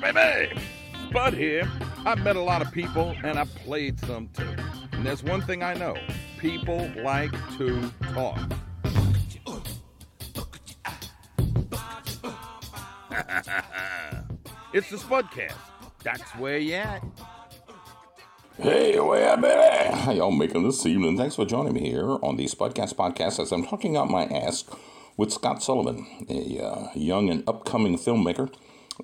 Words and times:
right, 0.00 0.14
baby. 0.14 0.60
Bud 1.12 1.34
here. 1.34 1.70
I've 2.04 2.22
met 2.22 2.36
a 2.36 2.40
lot 2.40 2.62
of 2.62 2.72
people 2.72 3.14
and 3.22 3.38
I've 3.38 3.54
played 3.56 4.00
some 4.00 4.28
too. 4.28 4.54
And 4.92 5.04
there's 5.06 5.22
one 5.22 5.42
thing 5.42 5.62
I 5.62 5.74
know 5.74 5.94
people 6.38 6.90
like 7.02 7.32
to 7.58 7.92
talk. 8.14 8.38
it's 14.72 14.90
the 14.90 14.96
Spudcast. 14.96 15.54
That's 16.02 16.30
where 16.36 16.58
you 16.58 16.74
at. 16.74 17.04
Hey, 18.56 18.98
where 19.00 19.36
baby? 19.36 19.94
How 19.96 20.12
y'all 20.12 20.30
making 20.30 20.62
this 20.64 20.84
evening? 20.86 21.16
Thanks 21.16 21.36
for 21.36 21.44
joining 21.44 21.74
me 21.74 21.88
here 21.88 22.18
on 22.22 22.36
the 22.36 22.46
Spudcast 22.46 22.94
podcast 22.94 23.40
as 23.40 23.52
I'm 23.52 23.64
talking 23.66 23.96
out 23.96 24.10
my 24.10 24.24
ass 24.24 24.64
with 25.16 25.32
Scott 25.32 25.62
Sullivan, 25.62 26.26
a 26.28 26.62
uh, 26.62 26.88
young 26.94 27.30
and 27.30 27.46
upcoming 27.48 27.96
filmmaker, 27.96 28.52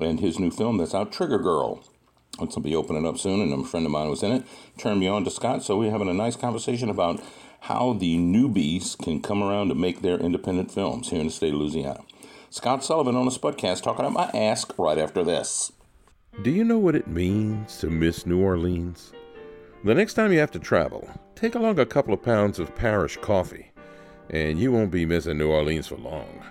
and 0.00 0.20
his 0.20 0.38
new 0.38 0.50
film 0.50 0.78
that's 0.78 0.94
out, 0.94 1.12
Trigger 1.12 1.38
Girl. 1.38 1.82
It's 2.40 2.54
will 2.54 2.62
be 2.62 2.76
opening 2.76 3.06
up 3.06 3.18
soon, 3.18 3.40
and 3.40 3.52
a 3.52 3.66
friend 3.66 3.84
of 3.84 3.92
mine 3.92 4.10
was 4.10 4.22
in 4.22 4.30
it. 4.30 4.44
Turned 4.78 5.00
me 5.00 5.08
on 5.08 5.24
to 5.24 5.30
Scott, 5.30 5.64
so 5.64 5.76
we're 5.76 5.90
having 5.90 6.08
a 6.08 6.14
nice 6.14 6.36
conversation 6.36 6.88
about 6.88 7.20
how 7.60 7.94
the 7.94 8.16
newbies 8.16 8.96
can 8.96 9.20
come 9.20 9.42
around 9.42 9.68
to 9.68 9.74
make 9.74 10.02
their 10.02 10.18
independent 10.18 10.70
films 10.70 11.10
here 11.10 11.20
in 11.20 11.26
the 11.26 11.32
state 11.32 11.52
of 11.52 11.58
Louisiana. 11.58 12.04
Scott 12.50 12.84
Sullivan 12.84 13.16
on 13.16 13.24
the 13.24 13.32
Spudcast 13.32 13.82
talking 13.82 14.04
about 14.04 14.32
my 14.34 14.40
ask 14.40 14.78
right 14.78 14.98
after 14.98 15.24
this. 15.24 15.72
Do 16.42 16.50
you 16.50 16.62
know 16.62 16.78
what 16.78 16.94
it 16.94 17.08
means 17.08 17.78
to 17.78 17.90
miss 17.90 18.24
New 18.24 18.40
Orleans? 18.40 19.12
The 19.84 19.94
next 19.94 20.14
time 20.14 20.32
you 20.32 20.38
have 20.38 20.52
to 20.52 20.60
travel, 20.60 21.08
take 21.34 21.56
along 21.56 21.80
a 21.80 21.86
couple 21.86 22.14
of 22.14 22.22
pounds 22.22 22.60
of 22.60 22.74
parish 22.76 23.16
coffee, 23.16 23.72
and 24.30 24.58
you 24.58 24.70
won't 24.70 24.92
be 24.92 25.04
missing 25.04 25.38
New 25.38 25.50
Orleans 25.50 25.88
for 25.88 25.96
long. 25.96 26.42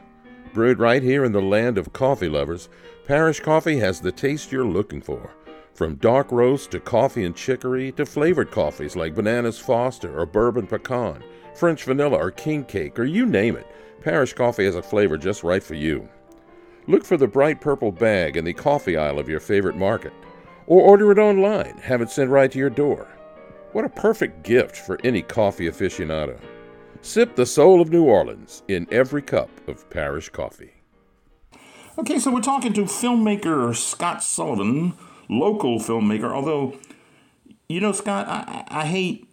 Brewed 0.53 0.79
right 0.79 1.03
here 1.03 1.23
in 1.23 1.31
the 1.31 1.41
land 1.41 1.77
of 1.77 1.93
coffee 1.93 2.29
lovers, 2.29 2.69
Parish 3.05 3.39
Coffee 3.39 3.79
has 3.79 4.01
the 4.01 4.11
taste 4.11 4.51
you're 4.51 4.65
looking 4.65 5.01
for. 5.01 5.33
From 5.73 5.95
dark 5.95 6.31
roast 6.31 6.71
to 6.71 6.79
coffee 6.79 7.23
and 7.23 7.35
chicory 7.35 7.91
to 7.93 8.05
flavored 8.05 8.49
coffees 8.49 8.95
like 8.95 9.13
Bananas 9.13 9.59
Foster 9.59 10.17
or 10.17 10.25
Bourbon 10.25 10.65
Pecan, 10.65 11.23
French 11.55 11.83
Vanilla 11.83 12.17
or 12.17 12.31
King 12.31 12.63
Cake, 12.63 12.97
or 12.97 13.05
you 13.05 13.25
name 13.25 13.55
it, 13.55 13.67
Parish 14.01 14.33
Coffee 14.33 14.65
has 14.65 14.75
a 14.75 14.81
flavor 14.81 15.17
just 15.17 15.43
right 15.43 15.61
for 15.61 15.75
you. 15.75 16.09
Look 16.87 17.05
for 17.05 17.17
the 17.17 17.27
bright 17.27 17.61
purple 17.61 17.91
bag 17.91 18.37
in 18.37 18.45
the 18.45 18.53
coffee 18.53 18.97
aisle 18.97 19.19
of 19.19 19.29
your 19.29 19.39
favorite 19.39 19.75
market, 19.75 20.13
or 20.65 20.81
order 20.81 21.11
it 21.11 21.19
online, 21.19 21.77
have 21.77 22.01
it 22.01 22.09
sent 22.09 22.31
right 22.31 22.51
to 22.51 22.59
your 22.59 22.69
door. 22.69 23.07
What 23.73 23.85
a 23.85 23.89
perfect 23.89 24.43
gift 24.43 24.75
for 24.75 24.97
any 25.03 25.21
coffee 25.21 25.67
aficionado. 25.69 26.39
Sip 27.01 27.35
the 27.35 27.45
soul 27.45 27.81
of 27.81 27.89
New 27.89 28.03
Orleans 28.03 28.63
in 28.67 28.87
every 28.91 29.21
cup 29.21 29.49
of 29.67 29.89
parish 29.89 30.29
coffee. 30.29 30.73
Okay, 31.97 32.19
so 32.19 32.31
we're 32.31 32.41
talking 32.41 32.73
to 32.73 32.83
filmmaker 32.83 33.75
Scott 33.75 34.23
Sullivan, 34.23 34.93
local 35.29 35.79
filmmaker. 35.79 36.31
Although, 36.31 36.77
you 37.67 37.79
know, 37.79 37.91
Scott, 37.91 38.27
I, 38.27 38.65
I 38.67 38.85
hate 38.85 39.27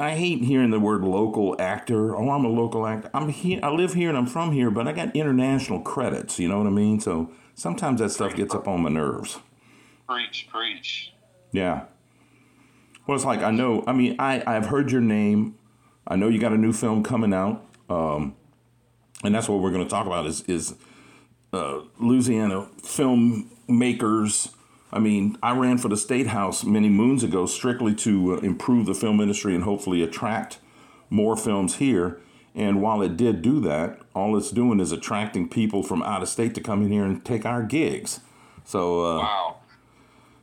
I 0.00 0.16
hate 0.16 0.42
hearing 0.42 0.70
the 0.70 0.80
word 0.80 1.02
local 1.02 1.54
actor. 1.60 2.16
Oh, 2.16 2.30
I'm 2.30 2.44
a 2.44 2.48
local 2.48 2.86
actor. 2.86 3.10
I'm 3.12 3.28
here. 3.28 3.60
I 3.62 3.70
live 3.70 3.92
here 3.92 4.08
and 4.08 4.16
I'm 4.16 4.26
from 4.26 4.52
here, 4.52 4.70
but 4.70 4.88
I 4.88 4.92
got 4.92 5.14
international 5.14 5.82
credits. 5.82 6.38
You 6.38 6.48
know 6.48 6.58
what 6.58 6.66
I 6.66 6.70
mean? 6.70 7.00
So 7.00 7.30
sometimes 7.54 8.00
that 8.00 8.08
stuff 8.10 8.34
gets 8.34 8.54
up 8.54 8.66
on 8.66 8.82
my 8.82 8.88
nerves. 8.88 9.38
Preach, 10.08 10.48
preach. 10.50 11.12
Yeah. 11.52 11.84
Well, 13.06 13.14
it's 13.14 13.26
like 13.26 13.40
I 13.40 13.50
know. 13.50 13.84
I 13.86 13.92
mean, 13.92 14.16
I 14.18 14.42
I've 14.46 14.66
heard 14.66 14.90
your 14.90 15.02
name. 15.02 15.56
I 16.06 16.16
know 16.16 16.28
you 16.28 16.38
got 16.38 16.52
a 16.52 16.58
new 16.58 16.72
film 16.72 17.02
coming 17.02 17.32
out, 17.32 17.64
um, 17.88 18.34
and 19.22 19.34
that's 19.34 19.48
what 19.48 19.60
we're 19.60 19.70
going 19.70 19.84
to 19.84 19.90
talk 19.90 20.06
about. 20.06 20.26
Is 20.26 20.42
is 20.42 20.74
uh, 21.52 21.80
Louisiana 21.98 22.68
filmmakers. 22.82 24.52
I 24.92 24.98
mean, 24.98 25.38
I 25.42 25.56
ran 25.56 25.78
for 25.78 25.88
the 25.88 25.96
state 25.96 26.28
house 26.28 26.64
many 26.64 26.88
moons 26.88 27.22
ago 27.22 27.46
strictly 27.46 27.94
to 27.96 28.34
uh, 28.34 28.36
improve 28.38 28.86
the 28.86 28.94
film 28.94 29.20
industry 29.20 29.54
and 29.54 29.62
hopefully 29.62 30.02
attract 30.02 30.58
more 31.10 31.36
films 31.36 31.76
here. 31.76 32.18
And 32.56 32.82
while 32.82 33.00
it 33.00 33.16
did 33.16 33.42
do 33.42 33.60
that, 33.60 34.00
all 34.14 34.36
it's 34.36 34.50
doing 34.50 34.80
is 34.80 34.90
attracting 34.90 35.48
people 35.48 35.84
from 35.84 36.02
out 36.02 36.22
of 36.22 36.28
state 36.28 36.56
to 36.56 36.60
come 36.60 36.82
in 36.82 36.90
here 36.90 37.04
and 37.04 37.24
take 37.24 37.46
our 37.46 37.62
gigs. 37.62 38.18
So, 38.64 39.04
uh, 39.04 39.18
wow 39.18 39.56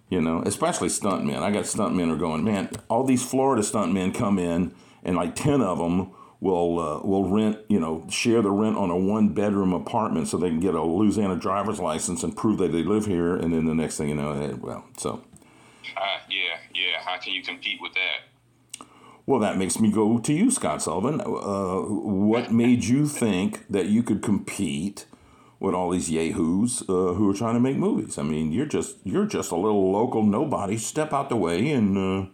you 0.10 0.22
know, 0.22 0.42
especially 0.46 0.88
stuntmen. 0.88 1.42
I 1.42 1.52
got 1.52 1.66
stuntmen 1.66 2.12
are 2.12 2.18
going, 2.18 2.44
man, 2.44 2.70
all 2.90 3.04
these 3.04 3.24
Florida 3.24 3.62
stuntmen 3.62 4.14
come 4.14 4.40
in, 4.40 4.74
and 5.04 5.16
like 5.16 5.36
10 5.36 5.62
of 5.62 5.78
them 5.78 6.12
will 6.40 6.80
uh, 6.80 7.00
will 7.02 7.30
rent, 7.30 7.60
you 7.68 7.80
know, 7.80 8.06
share 8.10 8.42
the 8.42 8.52
rent 8.52 8.78
on 8.78 8.90
a 8.90 8.98
one 8.98 9.30
bedroom 9.30 9.74
apartment 9.74 10.28
so 10.28 10.38
they 10.38 10.50
can 10.50 10.60
get 10.60 10.76
a 10.76 10.84
Louisiana 10.84 11.36
driver's 11.36 11.80
license 11.80 12.24
and 12.24 12.36
prove 12.36 12.60
that 12.60 12.72
they 12.72 12.84
live 12.84 13.06
here. 13.06 13.36
And 13.36 13.54
then 13.54 13.66
the 13.66 13.74
next 13.74 13.98
thing 13.98 14.10
you 14.10 14.16
know, 14.16 14.34
hey, 14.34 14.54
well, 14.54 14.86
so. 14.98 15.24
Uh, 15.96 16.20
yeah, 16.30 16.58
yeah. 16.76 17.02
How 17.04 17.18
can 17.18 17.34
you 17.34 17.42
compete 17.42 17.80
with 17.82 17.94
that? 17.94 18.88
Well, 19.26 19.40
that 19.42 19.58
makes 19.58 19.80
me 19.80 19.92
go 19.92 20.20
to 20.20 20.34
you, 20.34 20.52
Scott 20.52 20.82
Sullivan. 20.82 21.20
Uh, 21.22 21.82
what 21.82 22.52
made 22.64 22.86
you 22.86 23.08
think 23.08 23.66
that 23.70 23.88
you 23.88 24.04
could 24.04 24.22
compete 24.22 25.06
with 25.60 25.74
all 25.74 25.90
these 25.90 26.10
yahoos 26.10 26.84
uh, 26.84 27.14
who 27.14 27.30
are 27.30 27.34
trying 27.34 27.56
to 27.56 27.60
make 27.60 27.78
movies. 27.78 28.18
I 28.18 28.24
mean, 28.24 28.52
you're 28.52 28.68
just 28.68 28.98
you're 29.04 29.26
just 29.26 29.52
a 29.52 29.56
little 29.56 29.92
local 29.92 30.24
nobody. 30.24 30.78
Step 30.78 31.14
out 31.14 31.30
the 31.30 31.36
way 31.36 31.72
and 31.72 31.98
uh, 31.98 32.30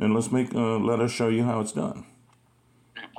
and 0.00 0.14
let's 0.14 0.32
make 0.32 0.54
uh, 0.54 0.78
let 0.78 1.00
us 1.00 1.10
show 1.10 1.28
you 1.28 1.44
how 1.44 1.60
it's 1.60 1.72
done. 1.72 2.04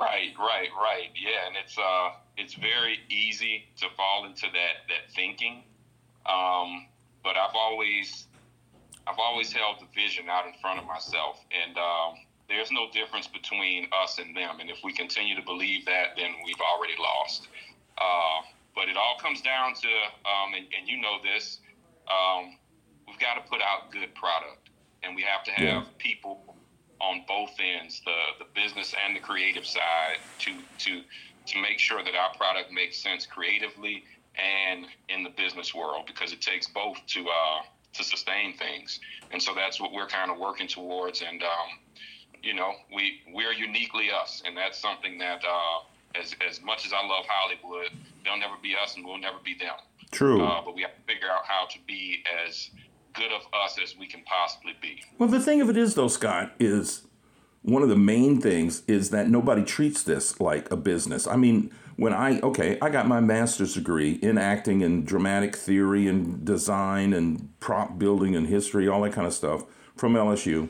Right, 0.00 0.34
right, 0.38 0.68
right. 0.76 1.10
Yeah, 1.14 1.46
and 1.46 1.56
it's 1.56 1.78
uh 1.78 2.10
it's 2.36 2.54
very 2.54 2.98
easy 3.08 3.64
to 3.78 3.86
fall 3.96 4.26
into 4.26 4.46
that 4.52 4.88
that 4.88 5.12
thinking. 5.14 5.62
Um, 6.26 6.86
but 7.22 7.36
I've 7.36 7.54
always 7.54 8.26
I've 9.06 9.18
always 9.18 9.52
held 9.52 9.80
the 9.80 9.86
vision 9.94 10.28
out 10.28 10.46
in 10.46 10.52
front 10.60 10.78
of 10.78 10.86
myself, 10.86 11.44
and 11.50 11.76
um, 11.76 12.14
there's 12.48 12.70
no 12.70 12.90
difference 12.92 13.26
between 13.26 13.88
us 13.92 14.18
and 14.18 14.36
them. 14.36 14.60
And 14.60 14.70
if 14.70 14.78
we 14.84 14.92
continue 14.92 15.34
to 15.34 15.42
believe 15.42 15.84
that, 15.86 16.14
then 16.16 16.30
we've 16.44 16.60
already 16.60 16.94
lost. 16.98 17.48
Uh, 17.98 18.46
but 18.74 18.88
it 18.88 18.96
all 18.96 19.16
comes 19.20 19.42
down 19.42 19.74
to, 19.74 19.88
um, 19.88 20.54
and, 20.56 20.66
and, 20.78 20.88
you 20.88 21.00
know 21.00 21.18
this, 21.22 21.58
um, 22.08 22.56
we've 23.06 23.18
got 23.18 23.34
to 23.34 23.42
put 23.50 23.60
out 23.60 23.90
good 23.90 24.14
product, 24.14 24.70
and 25.02 25.14
we 25.14 25.22
have 25.22 25.44
to 25.44 25.50
have 25.50 25.64
yeah. 25.66 25.84
people 25.98 26.51
on 27.02 27.24
both 27.26 27.50
ends, 27.60 28.00
the 28.04 28.18
the 28.38 28.46
business 28.54 28.94
and 29.04 29.16
the 29.16 29.20
creative 29.20 29.66
side, 29.66 30.18
to 30.38 30.52
to 30.78 31.02
to 31.46 31.60
make 31.60 31.78
sure 31.78 32.02
that 32.04 32.14
our 32.14 32.32
product 32.34 32.72
makes 32.72 32.96
sense 32.96 33.26
creatively 33.26 34.04
and 34.36 34.86
in 35.08 35.22
the 35.22 35.30
business 35.30 35.74
world, 35.74 36.04
because 36.06 36.32
it 36.32 36.40
takes 36.40 36.66
both 36.66 36.98
to 37.08 37.20
uh, 37.28 37.62
to 37.92 38.04
sustain 38.04 38.56
things, 38.56 39.00
and 39.32 39.42
so 39.42 39.52
that's 39.54 39.80
what 39.80 39.92
we're 39.92 40.06
kind 40.06 40.30
of 40.30 40.38
working 40.38 40.68
towards, 40.68 41.22
and 41.22 41.42
um, 41.42 41.68
you 42.42 42.54
know, 42.54 42.72
we 42.94 43.20
we're 43.34 43.52
uniquely 43.52 44.10
us, 44.10 44.42
and 44.46 44.56
that's 44.56 44.78
something 44.78 45.18
that. 45.18 45.42
Uh, 45.44 45.80
as 46.14 46.36
as 46.46 46.60
much 46.60 46.84
as 46.84 46.92
I 46.92 47.00
love 47.06 47.24
Hollywood, 47.26 47.90
they'll 48.22 48.36
never 48.36 48.56
be 48.62 48.76
us, 48.76 48.96
and 48.96 49.04
we'll 49.06 49.16
never 49.16 49.38
be 49.42 49.54
them. 49.54 49.76
True. 50.10 50.44
Uh, 50.44 50.60
but 50.62 50.74
we 50.74 50.82
have 50.82 50.94
to 50.94 51.00
figure 51.06 51.30
out 51.30 51.46
how 51.46 51.64
to 51.70 51.78
be 51.86 52.22
as 52.46 52.68
good 53.14 53.32
of 53.32 53.42
us 53.52 53.78
as 53.82 53.96
we 53.96 54.06
can 54.06 54.22
possibly 54.24 54.74
be. 54.80 55.02
Well, 55.18 55.28
the 55.28 55.40
thing 55.40 55.60
of 55.60 55.68
it 55.68 55.76
is, 55.76 55.94
though, 55.94 56.08
Scott, 56.08 56.52
is 56.58 57.02
one 57.62 57.82
of 57.82 57.88
the 57.88 57.96
main 57.96 58.40
things 58.40 58.82
is 58.86 59.10
that 59.10 59.28
nobody 59.28 59.64
treats 59.64 60.02
this 60.02 60.40
like 60.40 60.70
a 60.70 60.76
business. 60.76 61.26
I 61.26 61.36
mean, 61.36 61.70
when 61.96 62.12
I 62.12 62.40
okay, 62.40 62.78
I 62.80 62.90
got 62.90 63.06
my 63.06 63.20
master's 63.20 63.74
degree 63.74 64.12
in 64.12 64.38
acting 64.38 64.82
and 64.82 65.06
dramatic 65.06 65.54
theory 65.54 66.08
and 66.08 66.44
design 66.44 67.12
and 67.12 67.48
prop 67.60 67.98
building 67.98 68.34
and 68.34 68.46
history, 68.46 68.88
all 68.88 69.02
that 69.02 69.12
kind 69.12 69.26
of 69.26 69.32
stuff 69.32 69.64
from 69.96 70.14
LSU. 70.14 70.68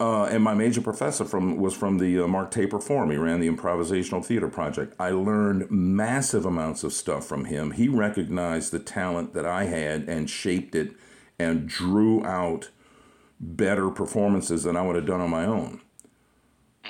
Uh, 0.00 0.24
and 0.24 0.42
my 0.42 0.54
major 0.54 0.80
professor 0.80 1.24
from 1.24 1.58
was 1.58 1.74
from 1.74 1.98
the 1.98 2.20
uh, 2.20 2.26
Mark 2.26 2.50
Taper 2.50 2.80
Forum. 2.80 3.10
He 3.10 3.16
ran 3.16 3.38
the 3.38 3.48
Improvisational 3.48 4.24
Theater 4.24 4.48
Project. 4.48 4.96
I 4.98 5.10
learned 5.10 5.70
massive 5.70 6.44
amounts 6.44 6.82
of 6.82 6.92
stuff 6.92 7.24
from 7.24 7.44
him. 7.44 7.72
He 7.72 7.86
recognized 7.86 8.72
the 8.72 8.80
talent 8.80 9.32
that 9.34 9.46
I 9.46 9.64
had 9.64 10.08
and 10.08 10.28
shaped 10.28 10.74
it 10.74 10.94
and 11.42 11.68
drew 11.68 12.24
out 12.24 12.70
better 13.40 13.90
performances 13.90 14.62
than 14.62 14.76
I 14.76 14.82
would 14.82 14.96
have 14.96 15.06
done 15.06 15.20
on 15.20 15.30
my 15.30 15.44
own. 15.44 15.80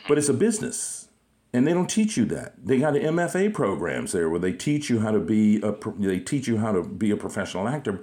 But 0.09 0.19
it's 0.19 0.29
a 0.29 0.35
business, 0.35 1.09
and 1.53 1.67
they 1.67 1.73
don't 1.73 1.89
teach 1.89 2.17
you 2.17 2.25
that. 2.27 2.55
They 2.65 2.79
got 2.79 2.95
MFA 2.95 3.53
programs 3.55 4.13
there 4.13 4.29
where 4.29 4.41
they 4.41 4.53
teach 4.53 4.91
you 4.91 5.01
how 5.01 5.11
to 5.11 5.21
be 5.21 5.61
a 5.63 5.75
they 5.99 6.21
teach 6.21 6.47
you 6.47 6.59
how 6.59 6.73
to 6.73 6.83
be 6.83 7.11
a 7.11 7.17
professional 7.17 7.69
actor. 7.69 8.01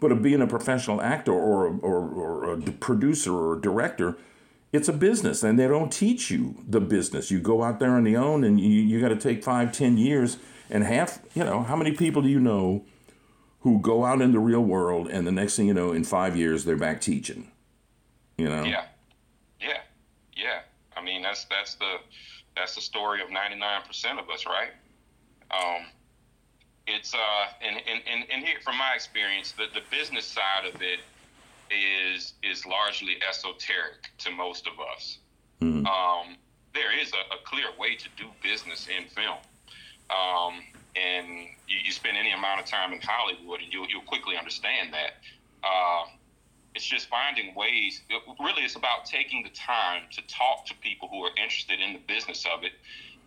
But 0.00 0.20
being 0.20 0.42
a 0.42 0.46
professional 0.46 1.00
actor 1.00 1.32
or 1.32 1.78
or, 1.80 2.08
or 2.08 2.52
a 2.52 2.60
producer 2.72 3.32
or 3.32 3.56
a 3.58 3.60
director 3.60 4.16
it's 4.72 4.88
a 4.88 4.92
business 4.92 5.42
and 5.42 5.58
they 5.58 5.68
don't 5.68 5.92
teach 5.92 6.30
you 6.30 6.56
the 6.66 6.80
business 6.80 7.30
you 7.30 7.38
go 7.38 7.62
out 7.62 7.78
there 7.78 7.90
on 7.90 8.06
your 8.06 8.22
own 8.22 8.42
and 8.42 8.58
you, 8.58 8.68
you 8.68 9.00
got 9.00 9.08
to 9.08 9.16
take 9.16 9.44
five 9.44 9.70
ten 9.70 9.96
years 9.96 10.38
and 10.70 10.82
half 10.82 11.18
you 11.34 11.44
know 11.44 11.62
how 11.62 11.76
many 11.76 11.92
people 11.92 12.22
do 12.22 12.28
you 12.28 12.40
know 12.40 12.82
who 13.62 13.78
go 13.78 14.04
out 14.04 14.20
in 14.20 14.32
the 14.32 14.38
real 14.38 14.60
world 14.60 15.08
and 15.08 15.26
the 15.26 15.32
next 15.32 15.56
thing 15.56 15.66
you 15.66 15.74
know 15.74 15.92
in 15.92 16.04
five 16.04 16.36
years 16.36 16.64
they're 16.64 16.76
back 16.76 17.00
teaching 17.00 17.50
you 18.36 18.48
know 18.48 18.62
yeah 18.64 18.84
yeah 19.60 19.80
yeah 20.36 20.60
i 20.96 21.02
mean 21.02 21.22
that's 21.22 21.44
that's 21.46 21.74
the 21.74 21.96
that's 22.56 22.74
the 22.74 22.80
story 22.80 23.22
of 23.22 23.28
99% 23.28 24.18
of 24.18 24.28
us 24.28 24.44
right 24.46 24.70
um 25.50 25.86
it's 26.86 27.14
uh, 27.14 27.18
and, 27.62 27.76
and, 27.76 28.02
and, 28.10 28.24
and 28.30 28.44
here 28.44 28.58
from 28.62 28.76
my 28.76 28.92
experience, 28.94 29.52
the, 29.52 29.66
the 29.72 29.82
business 29.90 30.24
side 30.24 30.66
of 30.66 30.80
it 30.82 31.00
is 31.70 32.34
is 32.42 32.66
largely 32.66 33.16
esoteric 33.28 34.10
to 34.18 34.30
most 34.30 34.66
of 34.66 34.74
us. 34.94 35.18
Mm-hmm. 35.60 35.86
Um, 35.86 36.36
there 36.74 36.98
is 36.98 37.12
a, 37.12 37.34
a, 37.34 37.38
clear 37.44 37.66
way 37.78 37.94
to 37.94 38.08
do 38.16 38.24
business 38.42 38.88
in 38.88 39.08
film. 39.08 39.38
Um, 40.10 40.60
and 40.96 41.48
you, 41.68 41.78
you, 41.84 41.92
spend 41.92 42.16
any 42.16 42.32
amount 42.32 42.60
of 42.60 42.66
time 42.66 42.92
in 42.92 43.00
Hollywood, 43.00 43.60
and 43.60 43.72
you'll, 43.72 43.86
you'll 43.88 44.02
quickly 44.02 44.36
understand 44.36 44.92
that. 44.92 45.22
Uh, 45.64 46.04
it's 46.74 46.84
just 46.84 47.08
finding 47.08 47.54
ways. 47.54 48.00
It 48.08 48.22
really, 48.40 48.62
it's 48.62 48.76
about 48.76 49.04
taking 49.04 49.42
the 49.42 49.50
time 49.50 50.02
to 50.12 50.22
talk 50.26 50.66
to 50.66 50.74
people 50.76 51.08
who 51.08 51.22
are 51.22 51.30
interested 51.36 51.80
in 51.80 51.92
the 51.92 52.00
business 52.08 52.46
of 52.46 52.64
it, 52.64 52.72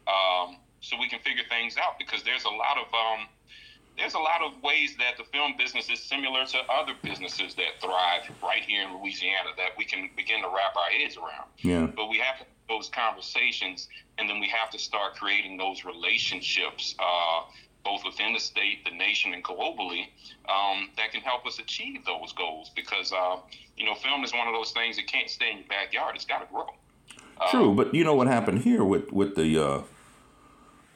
um, 0.08 0.58
so 0.82 0.98
we 1.00 1.10
can 1.10 1.20
figure 1.20 1.44
things 1.50 1.78
out. 1.78 2.00
Because 2.00 2.24
there's 2.24 2.44
a 2.44 2.50
lot 2.50 2.78
of 2.78 2.90
um, 2.94 3.28
there's 3.98 4.14
a 4.14 4.20
lot 4.20 4.42
of 4.42 4.62
ways 4.62 4.96
that 4.98 5.18
the 5.18 5.24
film 5.24 5.56
business 5.58 5.90
is 5.90 6.00
similar 6.00 6.46
to 6.46 6.58
other 6.70 6.94
businesses 7.02 7.56
that 7.56 7.80
thrive 7.82 8.30
right 8.44 8.64
here 8.64 8.84
in 8.84 8.98
Louisiana 9.00 9.50
that 9.58 9.78
we 9.78 9.86
can 9.86 10.10
begin 10.16 10.42
to 10.42 10.48
wrap 10.48 10.76
our 10.76 10.90
heads 10.90 11.18
around. 11.18 11.48
Yeah. 11.60 11.88
But 11.88 12.05
we 12.05 12.05
have 12.05 12.05
those 12.05 12.05
conversations, 12.96 13.88
and 14.18 14.30
then 14.30 14.40
we 14.40 14.48
have 14.48 14.70
to 14.72 14.80
start 14.80 15.16
creating 15.16 15.58
those 15.58 15.84
relationships, 15.84 16.96
uh, 17.00 17.42
both 17.84 18.02
within 18.06 18.34
the 18.34 18.40
state, 18.40 18.84
the 18.86 18.92
nation, 18.92 19.34
and 19.34 19.44
globally, 19.44 20.08
um, 20.50 20.90
that 20.98 21.12
can 21.12 21.22
help 21.22 21.46
us 21.46 21.60
achieve 21.60 22.06
those 22.06 22.34
goals. 22.34 22.72
Because 22.76 23.12
uh, 23.12 23.38
you 23.78 23.86
know, 23.86 23.96
film 23.96 24.24
is 24.24 24.34
one 24.34 24.48
of 24.48 24.54
those 24.54 24.72
things 24.72 24.96
that 24.96 25.08
can't 25.08 25.30
stay 25.30 25.52
in 25.52 25.58
your 25.60 25.68
backyard; 25.68 26.16
it's 26.16 26.26
got 26.26 26.40
to 26.40 26.54
grow. 26.54 26.68
True, 27.52 27.72
um, 27.72 27.76
but 27.76 27.94
you 27.94 28.04
know 28.04 28.16
what 28.16 28.28
happened 28.28 28.60
here 28.60 28.84
with 28.84 29.12
with 29.12 29.36
the 29.36 29.64
uh, 29.64 29.82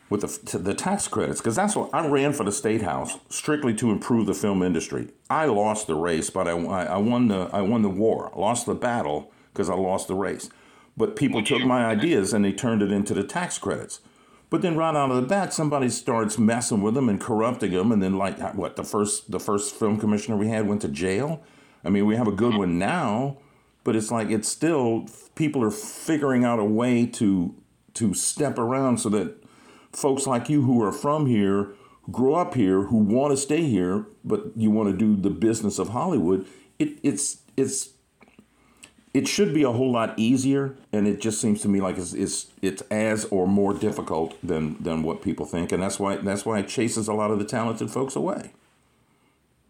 with 0.10 0.22
the, 0.22 0.58
the 0.58 0.74
tax 0.74 1.08
credits 1.08 1.40
because 1.40 1.56
that's 1.56 1.76
what 1.76 1.90
I 1.94 2.08
ran 2.08 2.34
for 2.34 2.44
the 2.44 2.52
state 2.52 2.82
house 2.82 3.18
strictly 3.30 3.74
to 3.76 3.92
improve 3.92 4.26
the 4.26 4.34
film 4.34 4.64
industry. 4.64 5.10
I 5.30 5.46
lost 5.46 5.88
the 5.88 5.96
race, 5.96 6.30
but 6.30 6.48
I, 6.48 6.52
I 6.52 6.98
won 6.98 7.28
the 7.28 7.50
I 7.54 7.62
won 7.62 7.84
the 7.84 7.90
war. 7.90 8.32
I 8.34 8.40
lost 8.40 8.66
the 8.66 8.76
battle 8.76 9.32
because 9.54 9.70
I 9.70 9.76
lost 9.76 10.08
the 10.08 10.16
race. 10.16 10.50
But 11.00 11.16
people 11.16 11.42
took 11.42 11.64
my 11.64 11.86
ideas 11.86 12.34
and 12.34 12.44
they 12.44 12.52
turned 12.52 12.82
it 12.82 12.92
into 12.92 13.14
the 13.14 13.24
tax 13.24 13.58
credits. 13.58 14.02
But 14.50 14.62
then 14.62 14.76
right 14.76 14.94
out 14.94 15.12
of 15.12 15.16
the 15.16 15.28
bat, 15.28 15.54
somebody 15.54 15.88
starts 15.88 16.38
messing 16.38 16.82
with 16.82 16.94
them 16.94 17.08
and 17.08 17.22
corrupting 17.22 17.72
them, 17.72 17.94
and 17.94 18.04
then 18.04 18.18
like 18.18 18.38
what 18.54 18.76
the 18.76 18.84
first 18.84 19.32
the 19.32 19.40
first 19.40 19.74
film 19.76 19.98
commissioner 19.98 20.36
we 20.36 20.50
had 20.50 20.68
went 20.68 20.82
to 20.82 20.90
jail. 20.90 21.42
I 21.86 21.90
mean, 21.90 22.06
we 22.06 22.18
have 22.18 22.28
a 22.28 22.34
good 22.34 22.54
one 22.54 22.78
now, 22.78 23.38
but 23.86 23.96
it's 23.96 24.12
like 24.12 24.30
it's 24.30 24.50
still 24.50 25.08
people 25.36 25.64
are 25.64 25.72
figuring 25.72 26.44
out 26.44 26.60
a 26.60 26.66
way 26.66 27.06
to 27.06 27.56
to 27.94 28.14
step 28.14 28.60
around 28.60 28.98
so 28.98 29.08
that 29.08 29.42
folks 29.94 30.28
like 30.28 30.50
you 30.50 30.64
who 30.64 30.84
are 30.84 30.92
from 30.92 31.28
here, 31.28 31.70
who 32.02 32.12
grew 32.12 32.36
up 32.36 32.56
here, 32.56 32.82
who 32.84 32.98
want 32.98 33.32
to 33.32 33.38
stay 33.38 33.64
here, 33.64 34.06
but 34.26 34.52
you 34.58 34.70
want 34.70 34.90
to 34.92 34.98
do 34.98 35.16
the 35.16 35.30
business 35.30 35.80
of 35.80 35.90
Hollywood, 35.90 36.46
it, 36.78 37.00
it's 37.04 37.38
it's 37.56 37.92
it 39.14 39.28
should 39.28 39.54
be 39.54 39.64
a 39.64 39.72
whole 39.72 39.92
lot 39.92 40.14
easier, 40.18 40.76
and 40.92 41.08
it 41.08 41.20
just 41.20 41.42
seems 41.42 41.62
to 41.62 41.68
me 41.68 41.82
like 41.82 41.98
it's, 41.98 42.14
it's 42.14 42.48
it's 42.62 42.82
as 42.92 43.26
or 43.26 43.48
more 43.48 43.74
difficult 43.74 44.36
than 44.46 44.82
than 44.82 45.04
what 45.04 45.22
people 45.22 45.46
think, 45.46 45.72
and 45.72 45.82
that's 45.82 46.00
why 46.00 46.18
that's 46.18 46.46
why 46.46 46.60
it 46.60 46.68
chases 46.68 47.08
a 47.08 47.14
lot 47.14 47.32
of 47.32 47.40
the 47.40 47.46
talented 47.46 47.90
folks 47.90 48.16
away. 48.16 48.52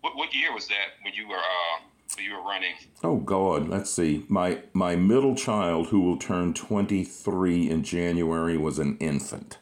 What, 0.01 0.15
what 0.15 0.33
year 0.33 0.53
was 0.53 0.67
that 0.67 0.97
when 1.03 1.13
you 1.13 1.27
were 1.27 1.35
uh, 1.35 1.81
when 2.15 2.25
you 2.25 2.35
were 2.35 2.43
running? 2.43 2.75
Oh 3.03 3.17
God, 3.17 3.69
let's 3.69 3.89
see. 3.89 4.25
My 4.27 4.59
my 4.73 4.95
middle 4.95 5.35
child, 5.35 5.87
who 5.87 6.01
will 6.01 6.17
turn 6.17 6.53
twenty 6.53 7.03
three 7.03 7.69
in 7.69 7.83
January, 7.83 8.57
was 8.57 8.79
an 8.79 8.97
infant. 8.99 9.57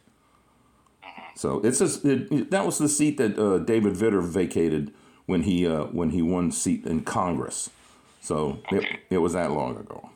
So 1.35 1.61
it's 1.63 1.77
just, 1.77 2.03
it, 2.03 2.49
that 2.49 2.65
was 2.65 2.79
the 2.79 2.89
seat 2.89 3.17
that 3.17 3.37
uh, 3.37 3.59
David 3.59 3.93
Vitter 3.93 4.23
vacated 4.23 4.91
when 5.27 5.43
he 5.43 5.67
uh, 5.67 5.83
when 5.83 6.09
he 6.09 6.23
won 6.23 6.51
seat 6.51 6.83
in 6.87 7.03
Congress. 7.03 7.69
So 8.21 8.59
okay. 8.73 8.77
it, 8.77 8.99
it 9.09 9.17
was 9.17 9.33
that 9.33 9.51
long 9.51 9.77
ago. 9.77 10.09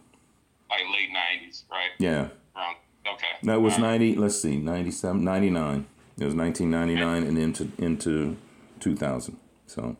Like 0.70 0.82
late 0.94 1.10
nineties, 1.12 1.66
right? 1.72 1.90
Yeah. 2.00 2.30
Around, 2.56 2.76
okay. 3.14 3.28
That 3.44 3.62
was 3.62 3.78
ninety. 3.78 4.16
Let's 4.16 4.42
see, 4.42 4.58
97, 4.58 5.24
99. 5.24 5.86
It 6.20 6.26
was 6.26 6.36
nineteen 6.36 6.70
ninety 6.70 6.96
nine 6.96 7.24
and 7.24 7.38
into 7.38 7.72
into 7.78 8.38
two 8.80 8.96
thousand. 8.96 9.38
So. 9.66 9.96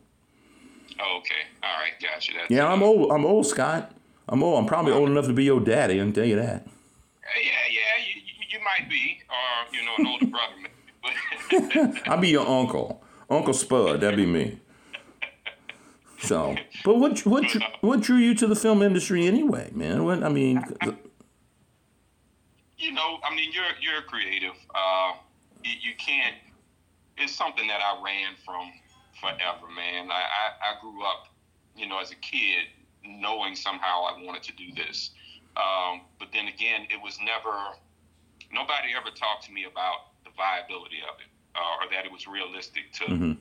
Oh, 1.00 1.18
okay. 1.18 1.34
All 1.62 1.80
right. 1.80 1.92
Gotcha. 2.00 2.32
That's, 2.34 2.50
yeah, 2.50 2.70
I'm 2.70 2.82
old. 2.82 3.10
I'm 3.10 3.24
old, 3.24 3.46
Scott. 3.46 3.92
I'm 4.28 4.42
old. 4.42 4.58
I'm 4.58 4.66
probably 4.66 4.92
old 4.92 5.08
enough 5.08 5.26
to 5.26 5.32
be 5.32 5.44
your 5.44 5.60
daddy. 5.60 5.94
I 5.94 6.04
can 6.04 6.12
tell 6.12 6.24
you 6.24 6.36
that. 6.36 6.66
Yeah, 7.42 7.50
yeah. 7.70 8.04
You, 8.06 8.20
you, 8.20 8.32
you 8.50 8.64
might 8.64 8.88
be, 8.88 9.18
or 9.28 9.74
you 9.74 9.84
know, 9.84 9.94
an 9.98 10.06
older 10.06 10.26
brother. 10.26 12.00
I'll 12.06 12.20
be 12.20 12.28
your 12.28 12.46
uncle, 12.46 13.02
Uncle 13.28 13.54
Spud. 13.54 14.00
That'd 14.00 14.16
be 14.16 14.26
me. 14.26 14.60
So, 16.22 16.54
but 16.84 16.98
what 16.98 17.26
what 17.26 17.44
what 17.80 18.00
drew 18.00 18.16
you 18.16 18.34
to 18.36 18.46
the 18.46 18.54
film 18.54 18.80
industry 18.80 19.26
anyway, 19.26 19.70
man? 19.74 20.04
What 20.04 20.22
I 20.22 20.28
mean, 20.28 20.62
you 22.78 22.92
know, 22.92 23.18
I 23.24 23.34
mean, 23.34 23.50
you're 23.52 23.64
you're 23.80 24.02
creative. 24.02 24.54
Uh, 24.74 25.14
you, 25.64 25.72
you, 25.80 25.92
can't. 25.98 26.36
It's 27.18 27.32
something 27.32 27.66
that 27.66 27.80
I 27.80 28.02
ran 28.02 28.34
from 28.44 28.72
forever, 29.20 29.66
man. 29.74 30.10
I, 30.10 30.22
I, 30.22 30.74
I 30.74 30.80
grew 30.80 31.04
up, 31.04 31.28
you 31.76 31.88
know, 31.88 32.00
as 32.00 32.10
a 32.10 32.16
kid, 32.16 32.66
knowing 33.04 33.54
somehow 33.54 34.04
I 34.04 34.20
wanted 34.22 34.42
to 34.44 34.52
do 34.52 34.72
this. 34.74 35.10
Um, 35.56 36.02
but 36.18 36.28
then 36.32 36.48
again, 36.48 36.86
it 36.90 37.00
was 37.02 37.18
never. 37.24 37.54
Nobody 38.52 38.94
ever 38.96 39.10
talked 39.14 39.44
to 39.46 39.52
me 39.52 39.64
about 39.64 40.12
the 40.24 40.30
viability 40.36 40.98
of 41.08 41.18
it, 41.18 41.30
uh, 41.56 41.84
or 41.84 41.90
that 41.90 42.04
it 42.04 42.12
was 42.12 42.26
realistic 42.26 42.92
to 42.94 43.04
mm-hmm. 43.04 43.32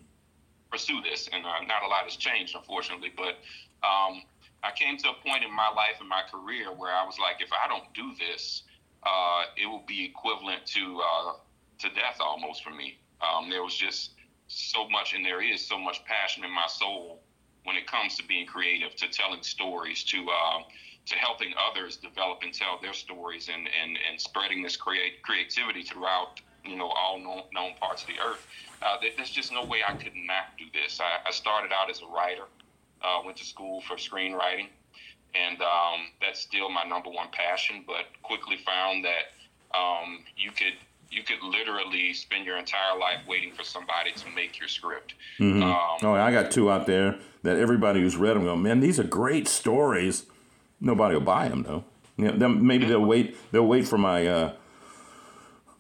Pursue 0.72 1.02
this. 1.02 1.30
And 1.32 1.46
uh, 1.46 1.62
not 1.68 1.84
a 1.84 1.88
lot 1.88 2.04
has 2.06 2.16
changed, 2.16 2.56
unfortunately. 2.56 3.12
But 3.16 3.38
um, 3.86 4.24
I 4.64 4.72
came 4.76 4.98
to 4.98 5.10
a 5.10 5.14
point 5.28 5.44
in 5.44 5.54
my 5.54 5.70
life 5.70 6.00
and 6.00 6.08
my 6.08 6.24
career 6.32 6.72
where 6.72 6.92
I 6.92 7.06
was 7.06 7.18
like, 7.20 7.42
if 7.42 7.50
I 7.52 7.68
don't 7.68 7.92
do 7.94 8.14
this, 8.18 8.64
uh, 9.04 9.44
it 9.58 9.66
will 9.66 9.84
be 9.88 10.06
equivalent 10.06 10.66
to 10.68 11.02
uh, 11.02 11.34
to 11.80 11.90
death 11.90 12.18
almost 12.20 12.64
for 12.64 12.70
me. 12.70 13.00
Um, 13.22 13.50
there 13.50 13.64
was 13.64 13.76
just 13.76 14.12
so 14.48 14.88
much, 14.90 15.14
and 15.14 15.26
there 15.26 15.42
is 15.42 15.66
so 15.66 15.80
much 15.80 16.04
passion 16.06 16.44
in 16.44 16.52
my 16.52 16.68
soul 16.68 17.22
when 17.64 17.76
it 17.76 17.88
comes 17.88 18.18
to 18.18 18.28
being 18.28 18.46
creative, 18.46 18.96
to 18.96 19.08
telling 19.08 19.42
stories, 19.42 20.04
to 20.06 20.18
uh, 20.30 20.60
to 21.08 21.16
helping 21.16 21.54
others 21.70 21.98
develop 21.98 22.40
and 22.44 22.54
tell 22.54 22.80
their 22.82 22.94
stories, 22.94 23.50
and 23.50 23.68
and, 23.82 23.98
and 24.10 24.22
spreading 24.22 24.62
this 24.62 24.78
create 24.78 25.24
creativity 25.24 25.82
throughout 25.82 26.40
you 26.66 26.76
know, 26.76 26.88
all 26.88 27.20
known, 27.20 27.44
known 27.54 27.72
parts 27.80 28.04
of 28.04 28.10
the 28.10 28.20
earth. 28.24 28.46
Uh, 28.82 28.98
there's 29.16 29.30
just 29.30 29.52
no 29.52 29.64
way 29.66 29.80
I 29.88 29.94
could 29.94 30.16
not 30.16 30.58
do 30.58 30.66
this. 30.74 31.00
I, 31.00 31.28
I 31.28 31.32
started 31.32 31.72
out 31.72 31.90
as 31.90 32.02
a 32.02 32.08
writer, 32.08 32.44
uh, 33.04 33.22
went 33.24 33.38
to 33.38 33.46
school 33.46 33.82
for 33.82 33.96
screenwriting, 33.96 34.68
and 35.36 35.62
um, 35.62 36.08
that's 36.20 36.40
still 36.40 36.70
my 36.70 36.84
number 36.84 37.10
one 37.10 37.28
passion. 37.32 37.84
But 37.86 38.06
quickly 38.24 38.58
found 38.58 39.06
that 39.06 39.78
um, 39.78 40.20
you 40.36 40.52
could 40.52 40.74
you 41.12 41.24
could 41.24 41.44
literally 41.44 42.14
spend 42.14 42.46
your 42.46 42.58
entire 42.58 42.98
life 42.98 43.20
waiting 43.28 43.52
for 43.52 43.64
somebody 43.64 44.14
to 44.14 44.30
make 44.34 44.58
your 44.58 44.70
script. 44.70 45.14
Mm-hmm. 45.40 45.62
Um, 45.62 45.98
oh, 46.04 46.14
I 46.14 46.32
got 46.32 46.52
two 46.52 46.72
out 46.72 46.88
there 46.88 47.20
that 47.44 47.58
everybody 47.58 48.00
who's 48.02 48.16
read 48.16 48.36
them 48.36 48.46
go, 48.46 48.56
man, 48.56 48.80
these 48.80 49.00
are 49.00 49.04
great 49.04 49.48
stories. 49.48 50.26
Nobody 50.80 51.16
will 51.16 51.22
buy 51.22 51.50
them 51.50 51.64
though. 51.64 51.84
You 52.18 52.32
know, 52.32 52.50
maybe 52.50 52.86
they'll 52.86 53.06
wait. 53.06 53.36
They'll 53.52 53.68
wait 53.68 53.88
for 53.88 53.98
my 53.98 54.28
uh, 54.28 54.54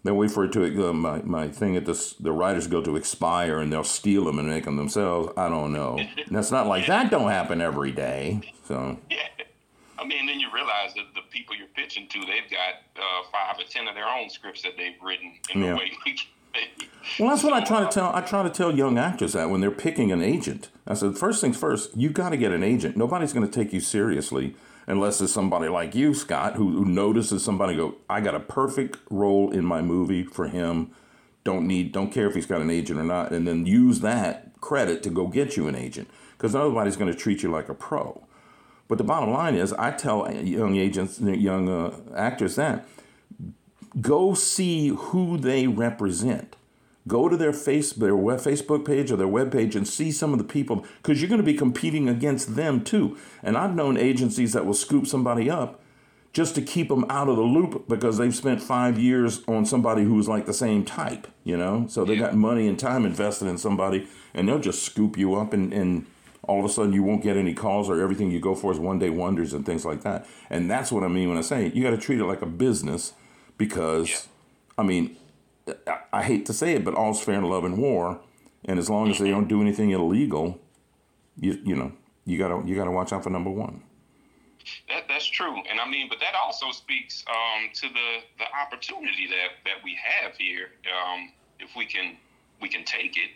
they 0.03 0.11
wait 0.11 0.31
for 0.31 0.43
it 0.43 0.51
to 0.53 0.89
uh, 0.89 0.93
my 0.93 1.21
my 1.21 1.47
thing 1.47 1.75
at 1.75 1.85
this 1.85 2.13
the 2.13 2.31
writers 2.31 2.67
go 2.67 2.81
to 2.81 2.95
expire 2.95 3.59
and 3.59 3.71
they'll 3.71 3.83
steal 3.83 4.25
them 4.25 4.39
and 4.39 4.47
make 4.47 4.65
them 4.65 4.77
themselves. 4.77 5.31
I 5.37 5.49
don't 5.49 5.73
know. 5.73 5.99
That's 6.31 6.51
not 6.51 6.67
like 6.67 6.87
that. 6.87 7.11
Don't 7.11 7.29
happen 7.29 7.61
every 7.61 7.91
day. 7.91 8.41
So. 8.67 8.97
Yeah. 9.09 9.17
I 9.99 10.03
mean, 10.03 10.25
then 10.25 10.39
you 10.39 10.47
realize 10.51 10.95
that 10.95 11.13
the 11.13 11.21
people 11.29 11.55
you're 11.55 11.67
pitching 11.67 12.07
to, 12.07 12.19
they've 12.21 12.49
got 12.49 12.81
uh, 12.95 13.23
five 13.31 13.59
or 13.59 13.69
ten 13.69 13.87
of 13.87 13.93
their 13.93 14.07
own 14.07 14.31
scripts 14.31 14.63
that 14.63 14.71
they've 14.75 14.95
written 14.99 15.33
in 15.53 15.61
yeah. 15.61 15.73
the 15.73 15.75
way. 15.75 15.91
well, 17.19 17.29
that's 17.29 17.43
what 17.43 17.53
I 17.53 17.63
try 17.63 17.81
to 17.81 17.87
tell. 17.87 18.11
I 18.11 18.21
try 18.21 18.41
to 18.41 18.49
tell 18.49 18.75
young 18.75 18.97
actors 18.97 19.33
that 19.33 19.51
when 19.51 19.61
they're 19.61 19.69
picking 19.69 20.11
an 20.11 20.23
agent, 20.23 20.69
I 20.87 20.95
said, 20.95 21.19
first 21.19 21.39
things 21.39 21.55
first, 21.55 21.95
you 21.95 22.09
got 22.09 22.29
to 22.29 22.37
get 22.37 22.51
an 22.51 22.63
agent. 22.63 22.97
Nobody's 22.97 23.31
going 23.31 23.47
to 23.47 23.53
take 23.53 23.73
you 23.73 23.79
seriously 23.79 24.55
unless 24.87 25.21
it's 25.21 25.31
somebody 25.31 25.69
like 25.69 25.95
you, 25.95 26.13
Scott, 26.13 26.55
who, 26.55 26.71
who 26.71 26.85
notices 26.85 27.43
somebody 27.43 27.75
go, 27.75 27.95
I 28.09 28.21
got 28.21 28.35
a 28.35 28.39
perfect 28.39 28.97
role 29.09 29.51
in 29.51 29.65
my 29.65 29.81
movie 29.81 30.23
for 30.23 30.47
him. 30.47 30.91
Don't 31.43 31.67
need, 31.67 31.91
don't 31.91 32.11
care 32.11 32.27
if 32.27 32.35
he's 32.35 32.45
got 32.45 32.61
an 32.61 32.69
agent 32.69 32.99
or 32.99 33.03
not, 33.03 33.31
and 33.31 33.47
then 33.47 33.65
use 33.65 34.01
that 34.01 34.59
credit 34.61 35.01
to 35.03 35.09
go 35.09 35.27
get 35.27 35.57
you 35.57 35.67
an 35.67 35.75
agent 35.75 36.09
because 36.37 36.53
nobody's 36.53 36.97
going 36.97 37.11
to 37.11 37.17
treat 37.17 37.43
you 37.43 37.51
like 37.51 37.69
a 37.69 37.73
pro. 37.73 38.23
But 38.87 38.97
the 38.97 39.03
bottom 39.03 39.31
line 39.31 39.55
is, 39.55 39.73
I 39.73 39.91
tell 39.91 40.31
young 40.31 40.75
agents, 40.75 41.19
young 41.19 41.69
uh, 41.69 41.95
actors 42.15 42.55
that 42.55 42.85
go 43.99 44.33
see 44.33 44.89
who 44.89 45.37
they 45.37 45.67
represent. 45.67 46.55
Go 47.11 47.27
to 47.27 47.35
their 47.35 47.51
face 47.51 47.91
their 47.91 48.15
web, 48.15 48.39
Facebook 48.39 48.85
page 48.85 49.11
or 49.11 49.17
their 49.17 49.27
web 49.27 49.51
page 49.51 49.75
and 49.75 49.85
see 49.85 50.13
some 50.13 50.31
of 50.31 50.37
the 50.37 50.45
people 50.45 50.85
because 51.03 51.21
you're 51.21 51.27
going 51.27 51.41
to 51.41 51.45
be 51.45 51.53
competing 51.53 52.07
against 52.07 52.55
them 52.55 52.85
too. 52.85 53.17
And 53.43 53.57
I've 53.57 53.75
known 53.75 53.97
agencies 53.97 54.53
that 54.53 54.65
will 54.65 54.73
scoop 54.73 55.05
somebody 55.05 55.49
up 55.49 55.81
just 56.31 56.55
to 56.55 56.61
keep 56.61 56.87
them 56.87 57.05
out 57.09 57.27
of 57.27 57.35
the 57.35 57.41
loop 57.41 57.89
because 57.89 58.17
they've 58.17 58.33
spent 58.33 58.63
five 58.63 58.97
years 58.97 59.41
on 59.45 59.65
somebody 59.65 60.05
who's 60.05 60.29
like 60.29 60.45
the 60.45 60.53
same 60.53 60.85
type, 60.85 61.27
you 61.43 61.57
know? 61.57 61.85
So 61.89 62.05
they 62.05 62.15
got 62.15 62.33
money 62.33 62.65
and 62.65 62.79
time 62.79 63.05
invested 63.05 63.49
in 63.49 63.57
somebody 63.57 64.07
and 64.33 64.47
they'll 64.47 64.57
just 64.57 64.81
scoop 64.81 65.17
you 65.17 65.35
up 65.35 65.51
and, 65.51 65.73
and 65.73 66.05
all 66.43 66.59
of 66.59 66.65
a 66.65 66.69
sudden 66.69 66.93
you 66.93 67.03
won't 67.03 67.23
get 67.23 67.35
any 67.35 67.53
calls 67.53 67.89
or 67.89 68.01
everything 68.01 68.31
you 68.31 68.39
go 68.39 68.55
for 68.55 68.71
is 68.71 68.79
one 68.79 68.99
day 68.99 69.09
wonders 69.09 69.51
and 69.51 69.65
things 69.65 69.83
like 69.83 70.03
that. 70.03 70.25
And 70.49 70.71
that's 70.71 70.93
what 70.93 71.03
I 71.03 71.09
mean 71.09 71.27
when 71.27 71.37
I 71.37 71.41
say 71.41 71.73
you 71.73 71.83
got 71.83 71.91
to 71.91 71.97
treat 71.97 72.21
it 72.21 72.25
like 72.25 72.41
a 72.41 72.45
business 72.45 73.11
because, 73.57 74.07
yeah. 74.07 74.17
I 74.77 74.83
mean, 74.83 75.17
I, 76.11 76.23
hate 76.23 76.45
to 76.47 76.53
say 76.53 76.73
it, 76.75 76.85
but 76.85 76.95
all's 76.95 77.21
fair 77.21 77.35
in 77.35 77.43
love 77.43 77.63
and 77.63 77.77
war. 77.77 78.21
And 78.65 78.77
as 78.77 78.89
long 78.89 79.09
as 79.09 79.19
they 79.19 79.29
don't 79.29 79.47
do 79.47 79.61
anything 79.61 79.91
illegal, 79.91 80.59
you 81.35 81.59
you 81.63 81.75
know 81.75 81.91
you 82.25 82.37
gotta 82.37 82.65
you 82.67 82.75
gotta 82.75 82.91
watch 82.91 83.11
out 83.11 83.23
for 83.23 83.29
number 83.29 83.49
one. 83.49 83.81
That 84.87 85.07
that's 85.07 85.25
true, 85.25 85.55
and 85.69 85.79
I 85.79 85.89
mean, 85.89 86.07
but 86.09 86.19
that 86.19 86.35
also 86.35 86.71
speaks 86.71 87.25
um, 87.27 87.69
to 87.73 87.87
the 87.89 88.19
the 88.37 88.45
opportunity 88.55 89.27
that 89.27 89.65
that 89.65 89.83
we 89.83 89.97
have 90.03 90.35
here. 90.35 90.69
Um, 90.85 91.31
if 91.59 91.75
we 91.75 91.85
can 91.85 92.17
we 92.61 92.69
can 92.69 92.83
take 92.85 93.17
it 93.17 93.31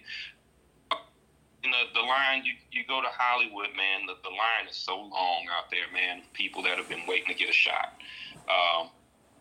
you 1.65 1.71
know, 1.71 1.81
the 1.95 2.05
line 2.05 2.45
you, 2.45 2.53
you 2.71 2.85
go 2.87 3.01
to 3.01 3.07
Hollywood, 3.09 3.73
man. 3.75 4.05
The, 4.05 4.13
the 4.21 4.29
line 4.29 4.69
is 4.69 4.77
so 4.77 4.95
long 4.95 5.49
out 5.49 5.71
there, 5.71 5.89
man. 5.91 6.21
People 6.33 6.61
that 6.61 6.77
have 6.77 6.87
been 6.87 7.07
waiting 7.07 7.25
to 7.27 7.33
get 7.33 7.49
a 7.49 7.57
shot, 7.57 7.97
um, 8.45 8.89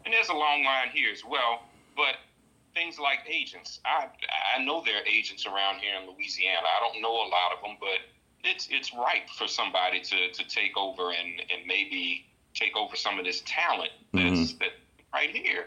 and 0.04 0.14
there's 0.14 0.30
a 0.30 0.34
long 0.34 0.64
line 0.64 0.88
here 0.92 1.12
as 1.12 1.22
well. 1.22 1.68
But 1.94 2.16
things 2.74 2.98
like 2.98 3.20
agents, 3.28 3.80
I 3.84 4.08
I 4.56 4.64
know 4.64 4.82
there 4.84 4.96
are 4.96 5.06
agents 5.06 5.46
around 5.46 5.78
here 5.78 5.92
in 6.00 6.10
Louisiana. 6.10 6.66
I 6.76 6.80
don't 6.80 7.00
know 7.00 7.12
a 7.12 7.28
lot 7.28 7.52
of 7.56 7.62
them, 7.62 7.76
but 7.80 8.00
it's 8.44 8.68
it's 8.70 8.92
ripe 8.94 9.28
for 9.36 9.48
somebody 9.48 10.00
to, 10.00 10.30
to 10.32 10.48
take 10.48 10.76
over 10.76 11.10
and, 11.10 11.40
and 11.40 11.66
maybe 11.66 12.26
take 12.54 12.76
over 12.76 12.94
some 12.96 13.18
of 13.18 13.24
this 13.24 13.42
talent 13.46 13.90
that's 14.12 14.24
mm-hmm. 14.24 14.58
that 14.58 14.70
right 15.12 15.30
here. 15.30 15.66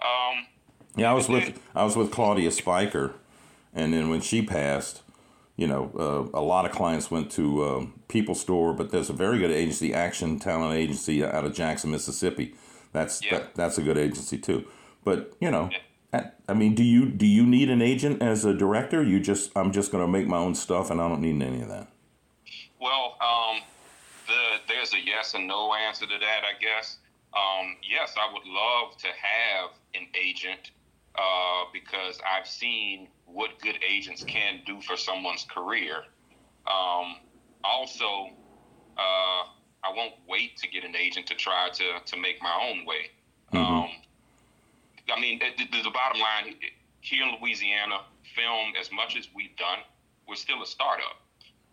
Um, 0.00 0.46
yeah, 0.96 1.10
I 1.10 1.14
was 1.14 1.28
with 1.28 1.60
I 1.74 1.84
was 1.84 1.96
with 1.96 2.10
Claudia 2.10 2.50
Spiker, 2.50 3.14
and 3.74 3.92
then 3.92 4.08
when 4.08 4.20
she 4.20 4.42
passed, 4.42 5.02
you 5.56 5.66
know, 5.66 5.90
uh, 6.34 6.38
a 6.38 6.42
lot 6.42 6.64
of 6.64 6.72
clients 6.72 7.10
went 7.10 7.30
to 7.32 7.62
uh, 7.62 7.86
People 8.08 8.34
Store, 8.34 8.72
but 8.72 8.90
there's 8.90 9.10
a 9.10 9.14
very 9.14 9.38
good 9.38 9.50
agency, 9.50 9.92
Action 9.92 10.38
Talent 10.38 10.74
Agency, 10.74 11.24
out 11.24 11.44
of 11.44 11.54
Jackson, 11.54 11.90
Mississippi. 11.90 12.54
That's 12.92 13.22
yeah. 13.24 13.38
that, 13.38 13.54
that's 13.54 13.78
a 13.78 13.82
good 13.82 13.98
agency 13.98 14.38
too. 14.38 14.66
But 15.04 15.32
you 15.40 15.50
know, 15.50 15.68
yeah. 15.72 15.78
I 16.48 16.54
mean, 16.54 16.74
do 16.74 16.82
you 16.82 17.06
do 17.06 17.26
you 17.26 17.46
need 17.46 17.70
an 17.70 17.82
agent 17.82 18.22
as 18.22 18.44
a 18.44 18.54
director? 18.54 19.02
You 19.02 19.20
just 19.20 19.50
I'm 19.56 19.72
just 19.72 19.90
going 19.92 20.04
to 20.04 20.08
make 20.10 20.26
my 20.26 20.36
own 20.36 20.54
stuff, 20.54 20.90
and 20.90 21.00
I 21.00 21.08
don't 21.08 21.20
need 21.20 21.42
any 21.42 21.62
of 21.62 21.68
that. 21.68 21.88
Well, 22.80 23.16
um, 23.20 23.62
the 24.26 24.58
there's 24.68 24.92
a 24.92 25.00
yes 25.04 25.34
and 25.34 25.46
no 25.46 25.74
answer 25.74 26.06
to 26.06 26.18
that, 26.18 26.42
I 26.44 26.58
guess. 26.60 26.98
Um, 27.34 27.76
yes, 27.82 28.14
I 28.20 28.32
would 28.32 28.46
love 28.46 28.96
to 28.98 29.08
have 29.08 29.70
an 29.94 30.06
agent 30.14 30.70
uh, 31.16 31.64
because 31.72 32.20
I've 32.28 32.46
seen 32.46 33.08
what 33.26 33.58
good 33.60 33.76
agents 33.88 34.22
can 34.24 34.60
do 34.66 34.80
for 34.80 34.96
someone's 34.96 35.46
career. 35.52 36.04
Um, 36.66 37.16
also, 37.64 38.28
uh, 38.96 39.44
I 39.82 39.92
won't 39.94 40.14
wait 40.28 40.56
to 40.58 40.68
get 40.68 40.84
an 40.84 40.94
agent 40.96 41.26
to 41.26 41.34
try 41.34 41.70
to, 41.70 41.84
to 42.04 42.16
make 42.16 42.40
my 42.42 42.70
own 42.70 42.86
way. 42.86 43.10
Mm-hmm. 43.52 44.03
I 45.12 45.20
mean, 45.20 45.38
the, 45.38 45.64
the, 45.64 45.82
the, 45.82 45.90
bottom 45.90 46.20
line 46.20 46.54
here 47.00 47.24
in 47.24 47.34
Louisiana, 47.40 48.00
film, 48.34 48.72
as 48.80 48.90
much 48.90 49.16
as 49.16 49.28
we've 49.34 49.56
done, 49.56 49.78
we're 50.26 50.36
still 50.36 50.62
a 50.62 50.66
startup. 50.66 51.20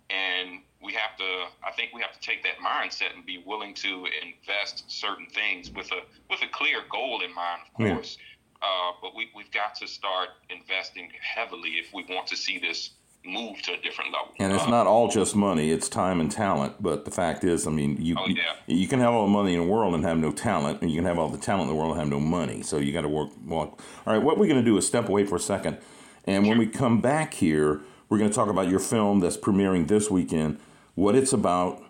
And 0.09 0.59
we 0.83 0.91
have 0.93 1.15
to, 1.17 1.45
I 1.65 1.71
think 1.71 1.91
we 1.93 2.01
have 2.01 2.11
to 2.11 2.19
take 2.19 2.43
that 2.43 2.57
mindset 2.59 3.15
and 3.15 3.25
be 3.25 3.41
willing 3.45 3.73
to 3.75 4.05
invest 4.21 4.91
certain 4.91 5.27
things 5.27 5.71
with 5.71 5.89
a 5.93 6.01
with 6.29 6.41
a 6.41 6.49
clear 6.51 6.79
goal 6.91 7.21
in 7.23 7.33
mind, 7.33 7.61
of 7.67 7.73
course. 7.73 8.17
Yeah 8.19 8.25
uh, 8.61 8.91
but 9.01 9.15
we, 9.15 9.29
we've 9.35 9.51
got 9.51 9.75
to 9.75 9.87
start 9.87 10.29
investing 10.49 11.09
heavily 11.19 11.71
if 11.71 11.93
we 11.93 12.05
want 12.09 12.27
to 12.27 12.37
see 12.37 12.59
this 12.59 12.91
move 13.25 13.61
to 13.61 13.73
a 13.73 13.77
different 13.77 14.11
level. 14.11 14.33
And 14.39 14.53
it's 14.53 14.63
uh, 14.63 14.69
not 14.69 14.87
all 14.87 15.07
just 15.07 15.35
money; 15.35 15.71
it's 15.71 15.87
time 15.89 16.19
and 16.19 16.31
talent. 16.31 16.81
But 16.81 17.05
the 17.05 17.11
fact 17.11 17.43
is, 17.43 17.67
I 17.67 17.71
mean, 17.71 17.97
you, 17.99 18.15
oh, 18.17 18.27
yeah. 18.27 18.53
you, 18.67 18.77
you 18.77 18.87
can 18.87 18.99
have 18.99 19.13
all 19.13 19.25
the 19.25 19.31
money 19.31 19.53
in 19.53 19.61
the 19.61 19.67
world 19.67 19.93
and 19.93 20.03
have 20.03 20.17
no 20.17 20.31
talent, 20.31 20.81
and 20.81 20.89
you 20.89 20.97
can 20.97 21.05
have 21.05 21.19
all 21.19 21.29
the 21.29 21.37
talent 21.37 21.63
in 21.63 21.67
the 21.69 21.75
world 21.75 21.91
and 21.91 21.99
have 21.99 22.09
no 22.09 22.19
money. 22.19 22.61
So 22.61 22.77
you 22.77 22.91
got 22.91 23.01
to 23.01 23.09
work. 23.09 23.29
Well, 23.45 23.77
all 24.05 24.13
right. 24.13 24.21
What 24.21 24.37
we're 24.37 24.47
going 24.47 24.63
to 24.63 24.65
do 24.65 24.77
is 24.77 24.87
step 24.87 25.07
away 25.07 25.25
for 25.25 25.35
a 25.35 25.39
second, 25.39 25.77
and 26.25 26.47
when 26.47 26.57
we 26.57 26.67
come 26.67 27.01
back 27.01 27.35
here, 27.35 27.81
we're 28.09 28.17
going 28.17 28.29
to 28.29 28.35
talk 28.35 28.49
about 28.49 28.69
your 28.69 28.79
film 28.79 29.19
that's 29.19 29.37
premiering 29.37 29.87
this 29.87 30.09
weekend, 30.09 30.59
what 30.95 31.15
it's 31.15 31.33
about. 31.33 31.83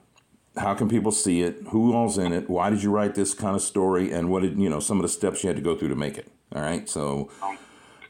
How 0.58 0.74
can 0.74 0.90
people 0.90 1.14
see 1.14 1.44
it? 1.44 1.64
Who 1.70 1.94
all's 1.94 2.18
in 2.18 2.34
it? 2.34 2.50
Why 2.50 2.70
did 2.70 2.84
you 2.84 2.92
write 2.92 3.16
this 3.16 3.34
kind 3.34 3.56
of 3.56 3.62
story? 3.62 4.12
And 4.12 4.30
what 4.30 4.42
did 4.42 4.60
you 4.60 4.70
know? 4.70 4.82
Some 4.82 4.98
of 4.98 5.02
the 5.02 5.08
steps 5.08 5.44
you 5.44 5.48
had 5.48 5.56
to 5.56 5.62
go 5.62 5.78
through 5.78 5.88
to 5.88 5.96
make 5.96 6.18
it. 6.18 6.30
All 6.54 6.62
right, 6.62 6.90
so 6.90 7.30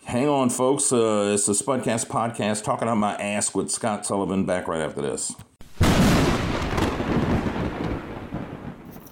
hang 0.05 0.27
on, 0.27 0.49
folks. 0.49 0.91
Uh, 0.91 1.31
it's 1.33 1.45
the 1.45 1.53
Spudcast 1.53 2.07
podcast 2.07 2.63
talking 2.63 2.87
on 2.87 2.97
my 2.97 3.15
ass 3.15 3.53
with 3.53 3.71
Scott 3.71 4.05
Sullivan. 4.05 4.45
Back 4.45 4.67
right 4.67 4.81
after 4.81 5.01
this. 5.01 5.35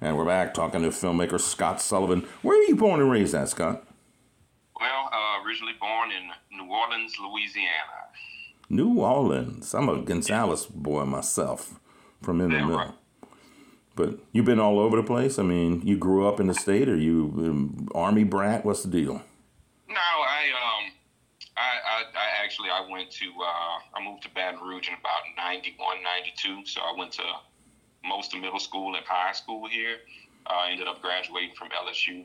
And 0.00 0.16
we're 0.16 0.24
back 0.24 0.54
talking 0.54 0.82
to 0.82 0.88
filmmaker 0.88 1.40
Scott 1.40 1.80
Sullivan. 1.80 2.26
Where 2.42 2.58
are 2.58 2.64
you 2.64 2.76
born 2.76 3.00
and 3.00 3.10
raised 3.10 3.34
at, 3.34 3.48
Scott? 3.48 3.84
Well, 4.78 5.10
uh, 5.12 5.44
originally 5.44 5.74
born 5.80 6.10
in 6.12 6.56
New 6.56 6.72
Orleans, 6.72 7.16
Louisiana. 7.20 8.06
New 8.68 9.00
Orleans. 9.00 9.74
I'm 9.74 9.88
a 9.88 10.00
Gonzales 10.00 10.66
boy 10.66 11.04
myself 11.04 11.80
from 12.22 12.40
in 12.40 12.50
the 12.50 12.58
middle. 12.60 12.76
Right. 12.76 12.92
But 13.96 14.20
you've 14.30 14.44
been 14.44 14.60
all 14.60 14.78
over 14.78 14.96
the 14.96 15.02
place. 15.02 15.36
I 15.36 15.42
mean, 15.42 15.82
you 15.84 15.96
grew 15.96 16.28
up 16.28 16.38
in 16.38 16.46
the 16.46 16.54
state, 16.54 16.88
or 16.88 16.94
you 16.94 17.32
um, 17.38 17.88
army 17.92 18.22
brat? 18.22 18.64
What's 18.64 18.84
the 18.84 18.90
deal? 18.90 19.14
No, 19.88 19.94
I 19.96 20.44
um, 20.54 20.92
I, 21.56 21.60
I, 21.60 22.02
I 22.14 22.44
actually 22.44 22.68
I 22.70 22.86
went 22.88 23.10
to 23.10 23.26
uh, 23.26 23.98
I 23.98 24.04
moved 24.04 24.22
to 24.22 24.28
Baton 24.30 24.60
Rouge 24.60 24.86
in 24.86 24.94
about 24.94 25.22
91, 25.36 25.96
92. 26.04 26.66
So 26.66 26.80
I 26.82 26.94
went 26.96 27.10
to 27.14 27.24
most 28.04 28.34
of 28.34 28.40
middle 28.40 28.60
school 28.60 28.94
and 28.94 29.04
high 29.04 29.32
school 29.32 29.68
here. 29.68 29.96
Uh, 30.46 30.54
I 30.54 30.70
ended 30.70 30.88
up 30.88 31.02
graduating 31.02 31.54
from 31.56 31.68
LSU 31.68 32.24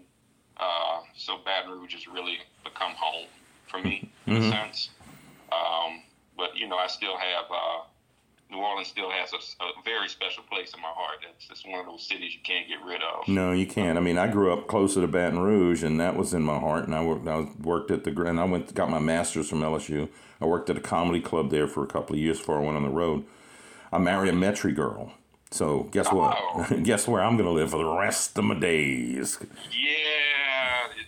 uh, 0.57 1.01
so 1.15 1.39
Baton 1.43 1.71
Rouge 1.71 1.93
has 1.93 2.07
really 2.07 2.37
become 2.63 2.93
home 2.95 3.27
for 3.67 3.79
me 3.79 4.11
in 4.27 4.35
mm-hmm. 4.35 4.43
a 4.43 4.51
sense. 4.51 4.89
Um, 5.51 6.03
but 6.37 6.55
you 6.55 6.67
know, 6.67 6.77
I 6.77 6.87
still 6.87 7.17
have 7.17 7.45
uh, 7.49 7.85
New 8.51 8.57
Orleans 8.57 8.87
still 8.87 9.09
has 9.09 9.33
a, 9.33 9.37
a, 9.37 9.83
very 9.83 10.07
special 10.07 10.43
place 10.43 10.73
in 10.73 10.81
my 10.81 10.91
heart. 10.93 11.19
It's, 11.35 11.49
it's 11.49 11.65
one 11.65 11.79
of 11.79 11.85
those 11.85 12.07
cities 12.07 12.33
you 12.33 12.41
can't 12.43 12.67
get 12.67 12.83
rid 12.85 13.01
of. 13.01 13.27
No, 13.27 13.51
you 13.51 13.65
can't. 13.65 13.97
I 13.97 14.01
mean, 14.01 14.17
I 14.17 14.27
grew 14.27 14.53
up 14.53 14.67
closer 14.67 15.01
to 15.01 15.07
Baton 15.07 15.39
Rouge, 15.39 15.83
and 15.83 15.99
that 15.99 16.15
was 16.15 16.33
in 16.33 16.43
my 16.43 16.59
heart. 16.59 16.85
And 16.85 16.93
I 16.93 17.03
worked, 17.03 17.27
I 17.27 17.47
worked 17.61 17.91
at 17.91 18.03
the 18.03 18.11
and 18.23 18.39
I 18.39 18.43
went 18.43 18.73
got 18.75 18.89
my 18.89 18.99
master's 18.99 19.49
from 19.49 19.61
LSU. 19.61 20.09
I 20.39 20.45
worked 20.45 20.69
at 20.69 20.77
a 20.77 20.81
comedy 20.81 21.21
club 21.21 21.49
there 21.49 21.67
for 21.67 21.83
a 21.83 21.87
couple 21.87 22.15
of 22.15 22.21
years 22.21 22.39
before 22.39 22.59
I 22.59 22.63
went 22.63 22.77
on 22.77 22.83
the 22.83 22.89
road. 22.89 23.25
I 23.91 23.97
married 23.97 24.33
a 24.33 24.35
Metairie 24.35 24.75
girl. 24.75 25.13
So 25.53 25.83
guess 25.91 26.11
what? 26.11 26.35
Oh. 26.41 26.65
guess 26.83 27.07
where 27.07 27.21
I'm 27.21 27.37
going 27.37 27.45
to 27.45 27.53
live 27.53 27.69
for 27.69 27.77
the 27.77 27.85
rest 27.85 28.35
of 28.39 28.43
my 28.43 28.55
days. 28.55 29.37
Yeah, 29.71 31.03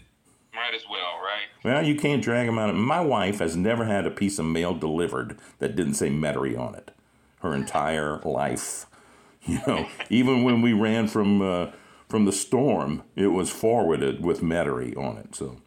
might 0.53 0.75
as 0.75 0.83
well, 0.87 1.19
right? 1.19 1.47
Well, 1.63 1.83
you 1.83 1.95
can't 1.95 2.21
drag 2.21 2.45
them 2.45 2.59
out. 2.59 2.75
My 2.75 3.01
wife 3.01 3.39
has 3.39 3.55
never 3.55 3.85
had 3.85 4.05
a 4.05 4.11
piece 4.11 4.37
of 4.37 4.45
mail 4.45 4.75
delivered 4.75 5.39
that 5.57 5.75
didn't 5.75 5.95
say 5.95 6.11
Metairie 6.11 6.59
on 6.59 6.75
it. 6.75 6.91
Her 7.39 7.55
entire 7.55 8.19
life, 8.19 8.85
you 9.47 9.61
know. 9.65 9.87
even 10.11 10.43
when 10.43 10.61
we 10.61 10.73
ran 10.73 11.07
from 11.07 11.41
uh, 11.41 11.71
from 12.07 12.25
the 12.25 12.31
storm, 12.31 13.01
it 13.15 13.27
was 13.27 13.49
forwarded 13.49 14.23
with 14.23 14.41
Metairie 14.41 14.95
on 14.95 15.17
it. 15.17 15.33
So, 15.35 15.57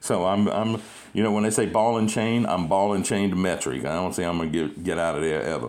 so 0.00 0.24
I'm 0.24 0.48
I'm 0.48 0.80
you 1.12 1.22
know 1.22 1.32
when 1.32 1.42
they 1.42 1.50
say 1.50 1.66
ball 1.66 1.98
and 1.98 2.08
chain, 2.08 2.46
I'm 2.46 2.66
ball 2.66 2.94
and 2.94 3.04
chain 3.04 3.28
to 3.28 3.36
Metairie. 3.36 3.80
I 3.80 3.92
don't 3.92 4.14
say 4.14 4.24
I'm 4.24 4.38
gonna 4.38 4.48
get 4.48 4.82
get 4.82 4.98
out 4.98 5.16
of 5.16 5.20
there 5.20 5.42
ever. 5.42 5.68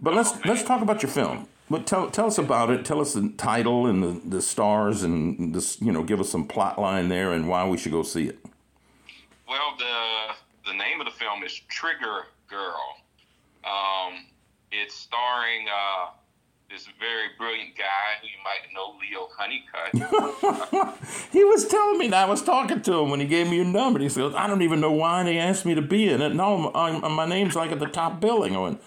But 0.00 0.14
let's 0.14 0.44
let's 0.44 0.62
talk 0.62 0.82
about 0.82 1.02
your 1.02 1.10
film. 1.10 1.46
But 1.68 1.86
tell 1.86 2.10
tell 2.10 2.26
us 2.26 2.38
about 2.38 2.70
it. 2.70 2.84
Tell 2.84 3.00
us 3.00 3.12
the 3.14 3.32
title 3.36 3.86
and 3.86 4.02
the, 4.02 4.20
the 4.28 4.42
stars 4.42 5.02
and 5.02 5.54
this 5.54 5.80
you 5.80 5.92
know 5.92 6.02
give 6.02 6.20
us 6.20 6.30
some 6.30 6.46
plot 6.46 6.80
line 6.80 7.08
there 7.08 7.32
and 7.32 7.48
why 7.48 7.68
we 7.68 7.76
should 7.76 7.92
go 7.92 8.02
see 8.02 8.26
it. 8.28 8.38
Well, 9.48 9.74
the 9.78 10.34
the 10.70 10.76
name 10.76 11.00
of 11.00 11.06
the 11.06 11.12
film 11.12 11.42
is 11.44 11.60
Trigger 11.68 12.26
Girl. 12.48 12.96
Um, 13.64 14.24
it's 14.72 14.94
starring 14.94 15.66
uh, 15.68 16.10
this 16.70 16.88
very 16.98 17.28
brilliant 17.36 17.76
guy 17.76 18.18
who 18.20 18.28
you 18.28 18.38
might 18.42 18.72
know, 18.72 18.94
Leo 19.00 19.28
Honeycutt. 19.36 20.98
he 21.32 21.44
was 21.44 21.66
telling 21.66 21.98
me 21.98 22.08
that 22.08 22.26
I 22.26 22.30
was 22.30 22.42
talking 22.42 22.80
to 22.82 23.00
him 23.00 23.10
when 23.10 23.20
he 23.20 23.26
gave 23.26 23.48
me 23.48 23.56
your 23.56 23.64
number. 23.64 24.00
He 24.00 24.08
said, 24.08 24.34
"I 24.34 24.46
don't 24.46 24.62
even 24.62 24.80
know 24.80 24.92
why 24.92 25.22
they 25.24 25.38
asked 25.38 25.66
me 25.66 25.74
to 25.74 25.82
be 25.82 26.08
in 26.08 26.22
it. 26.22 26.34
No, 26.34 26.72
I'm, 26.74 27.12
my 27.12 27.26
name's 27.26 27.54
like 27.54 27.70
at 27.70 27.80
the 27.80 27.86
top 27.86 28.20
billing." 28.20 28.56
I 28.56 28.58
went, 28.60 28.82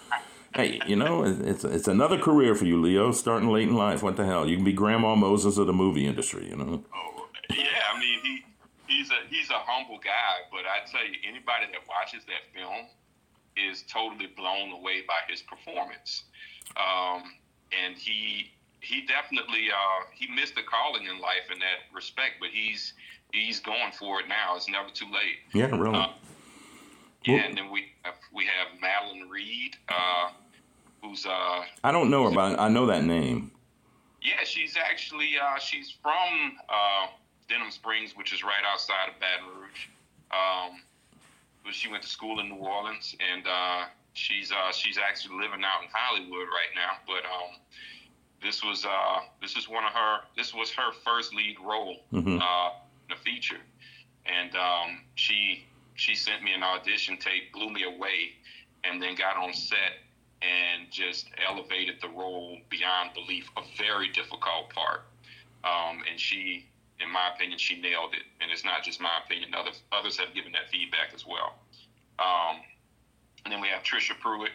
"Hey, 0.56 0.80
you 0.88 0.96
know, 0.96 1.24
it's 1.24 1.64
it's 1.64 1.88
another 1.88 2.18
career 2.18 2.56
for 2.56 2.66
you, 2.66 2.82
Leo. 2.82 3.12
Starting 3.12 3.50
late 3.50 3.68
in 3.68 3.76
life. 3.76 4.04
What 4.04 4.18
the 4.18 4.26
hell? 4.26 4.48
You 4.48 4.56
can 4.56 4.66
be 4.66 4.74
Grandma 4.74 5.16
Moses 5.16 5.58
of 5.58 5.68
the 5.68 5.74
movie 5.74 6.06
industry. 6.06 6.50
You 6.50 6.56
know." 6.56 6.84
Oh, 6.94 7.28
yeah. 7.50 7.66
I 7.94 8.00
mean, 8.00 8.20
he 8.24 8.44
he's 8.88 9.10
a 9.12 9.28
he's 9.30 9.50
a 9.50 9.60
humble 9.60 10.00
guy, 10.00 10.46
but 10.52 10.62
I 10.66 10.86
tell 10.90 11.06
you, 11.06 11.18
anybody 11.28 11.66
that 11.72 11.82
watches 11.88 12.24
that 12.26 12.44
film 12.54 12.88
is 13.56 13.84
totally 13.84 14.28
blown 14.28 14.72
away 14.72 15.02
by 15.08 15.20
his 15.28 15.42
performance. 15.42 16.24
Um, 16.78 17.24
and 17.84 17.96
he 17.98 18.52
he 18.80 19.06
definitely 19.06 19.70
uh, 19.72 20.06
he 20.14 20.28
missed 20.34 20.58
a 20.58 20.64
calling 20.64 21.06
in 21.06 21.20
life 21.20 21.50
in 21.52 21.60
that 21.60 21.94
respect, 21.94 22.36
but 22.40 22.50
he's 22.50 22.94
he's 23.32 23.60
going 23.60 23.92
for 23.98 24.20
it 24.20 24.28
now. 24.28 24.56
It's 24.56 24.70
never 24.70 24.90
too 24.90 25.06
late. 25.06 25.38
Yeah, 25.54 25.76
really. 25.76 25.98
Uh, 25.98 26.08
yeah, 27.26 27.46
and 27.46 27.58
then 27.58 27.72
we 27.72 27.86
have, 28.04 28.16
we 28.34 28.46
have 28.46 28.80
Madeleine 28.82 29.30
Reed, 29.30 29.78
uh, 29.88 30.32
who's 31.04 31.26
uh, 31.26 31.64
I 31.84 31.92
don't 31.92 32.10
know 32.10 32.30
her, 32.30 32.32
but 32.32 32.60
I 32.60 32.70
know 32.70 32.86
that 32.88 33.04
name. 33.04 33.52
Yeah, 34.22 34.44
she's 34.46 34.78
actually 34.78 35.32
uh, 35.42 35.60
she's 35.60 35.92
from 35.92 36.58
uh, 36.70 37.08
Denham 37.50 37.72
Springs, 37.72 38.16
which 38.16 38.34
is 38.34 38.44
right 38.44 38.64
outside 38.72 39.10
of 39.10 39.20
Baton 39.20 39.60
Rouge. 39.60 39.88
Um, 40.32 40.82
but 41.64 41.74
she 41.74 41.90
went 41.90 42.04
to 42.04 42.10
school 42.10 42.40
in 42.40 42.50
New 42.50 42.56
Orleans, 42.56 43.16
and 43.20 43.46
uh, 43.46 43.86
she's 44.14 44.52
uh, 44.52 44.72
she's 44.72 44.98
actually 44.98 45.36
living 45.36 45.64
out 45.64 45.84
in 45.84 45.90
Hollywood 45.94 46.48
right 46.48 46.74
now. 46.74 46.98
But 47.06 47.26
um, 47.26 47.60
this 48.42 48.64
was 48.64 48.86
uh, 48.86 49.20
this 49.42 49.58
is 49.58 49.68
one 49.68 49.84
of 49.84 49.92
her 49.92 50.20
this 50.38 50.54
was 50.54 50.72
her 50.72 50.92
first 51.06 51.36
lead 51.36 51.58
role 51.64 51.98
mm-hmm. 52.14 52.40
uh, 52.40 52.70
in 53.10 53.14
a 53.14 53.20
feature, 53.24 53.62
and 54.26 54.56
um, 54.56 55.02
she 55.16 55.66
she 55.96 56.16
sent 56.16 56.44
me 56.44 56.54
an 56.54 56.64
audition 56.64 57.18
tape, 57.18 57.52
blew 57.54 57.70
me 57.70 57.84
away, 57.84 58.34
and 58.86 59.02
then 59.02 59.16
got 59.16 59.36
on 59.36 59.54
set 59.54 60.03
and 60.44 60.92
just 60.92 61.28
elevated 61.48 61.96
the 62.02 62.10
role 62.10 62.58
beyond 62.70 63.14
belief. 63.14 63.50
A 63.58 63.62
very 63.78 64.10
difficult 64.10 64.70
part, 64.70 65.06
um, 65.64 66.04
and 66.10 66.20
she. 66.20 66.66
In 67.00 67.12
my 67.12 67.32
opinion, 67.36 67.58
she 67.58 67.82
nailed 67.82 68.14
it, 68.14 68.22
and 68.40 68.50
it's 68.52 68.64
not 68.64 68.84
just 68.84 69.02
my 69.02 69.10
opinion. 69.26 69.54
Others 69.56 69.82
others 69.92 70.16
have 70.18 70.34
given 70.34 70.52
that 70.54 70.70
feedback 70.72 71.12
as 71.14 71.26
well. 71.26 71.56
Um, 72.20 72.62
and 73.44 73.52
then 73.52 73.60
we 73.60 73.68
have 73.68 73.84
Trisha 73.84 74.18
Pruitt, 74.20 74.52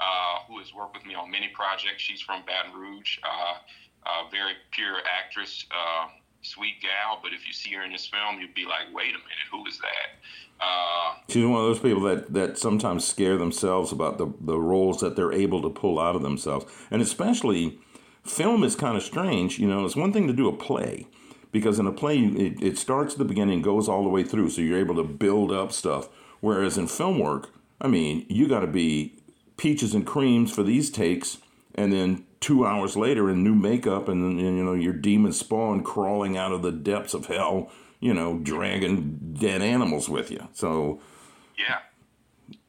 uh, 0.00 0.40
who 0.48 0.58
has 0.58 0.74
worked 0.74 0.94
with 0.94 1.06
me 1.06 1.14
on 1.14 1.30
many 1.30 1.48
projects. 1.48 2.02
She's 2.02 2.20
from 2.20 2.42
Baton 2.44 2.78
Rouge, 2.78 3.18
uh, 3.22 4.28
very 4.30 4.54
pure 4.72 4.98
actress, 5.06 5.64
uh, 5.70 6.08
sweet 6.46 6.80
gal. 6.80 7.20
But 7.22 7.32
if 7.32 7.46
you 7.46 7.52
see 7.52 7.72
her 7.74 7.84
in 7.84 7.92
this 7.92 8.06
film, 8.06 8.40
you'd 8.40 8.54
be 8.54 8.64
like, 8.64 8.94
wait 8.94 9.10
a 9.10 9.18
minute, 9.18 9.48
who 9.50 9.66
is 9.66 9.78
that? 9.78 10.64
Uh, 10.64 11.14
She's 11.28 11.44
one 11.44 11.60
of 11.60 11.66
those 11.66 11.80
people 11.80 12.02
that, 12.02 12.32
that 12.32 12.58
sometimes 12.58 13.06
scare 13.06 13.36
themselves 13.36 13.92
about 13.92 14.18
the, 14.18 14.32
the 14.40 14.58
roles 14.58 15.00
that 15.00 15.16
they're 15.16 15.32
able 15.32 15.62
to 15.62 15.70
pull 15.70 15.98
out 15.98 16.16
of 16.16 16.22
themselves. 16.22 16.66
And 16.90 17.02
especially, 17.02 17.78
film 18.24 18.64
is 18.64 18.74
kind 18.74 18.96
of 18.96 19.02
strange. 19.02 19.58
You 19.58 19.68
know, 19.68 19.84
it's 19.84 19.96
one 19.96 20.12
thing 20.12 20.26
to 20.26 20.32
do 20.32 20.48
a 20.48 20.56
play 20.56 21.06
because 21.52 21.78
in 21.78 21.86
a 21.86 21.92
play, 21.92 22.18
it, 22.18 22.62
it 22.62 22.78
starts 22.78 23.14
at 23.14 23.18
the 23.18 23.24
beginning, 23.24 23.62
goes 23.62 23.88
all 23.88 24.02
the 24.02 24.08
way 24.08 24.22
through. 24.22 24.50
So 24.50 24.60
you're 24.62 24.78
able 24.78 24.96
to 24.96 25.04
build 25.04 25.52
up 25.52 25.72
stuff. 25.72 26.08
Whereas 26.40 26.78
in 26.78 26.86
film 26.86 27.18
work, 27.18 27.50
I 27.80 27.88
mean, 27.88 28.26
you 28.28 28.48
got 28.48 28.60
to 28.60 28.66
be 28.66 29.14
peaches 29.56 29.94
and 29.94 30.06
creams 30.06 30.52
for 30.52 30.62
these 30.62 30.90
takes, 30.90 31.38
and 31.74 31.92
then 31.92 32.25
two 32.40 32.66
hours 32.66 32.96
later 32.96 33.30
in 33.30 33.42
new 33.42 33.54
makeup, 33.54 34.08
and, 34.08 34.38
and 34.38 34.56
you 34.56 34.64
know 34.64 34.74
your 34.74 34.92
demon 34.92 35.32
spawn 35.32 35.82
crawling 35.82 36.36
out 36.36 36.52
of 36.52 36.62
the 36.62 36.72
depths 36.72 37.14
of 37.14 37.26
hell, 37.26 37.70
you 38.00 38.14
know, 38.14 38.38
dragging 38.38 39.34
dead 39.38 39.62
animals 39.62 40.08
with 40.08 40.30
you. 40.30 40.48
So, 40.52 41.00
yeah, 41.58 41.78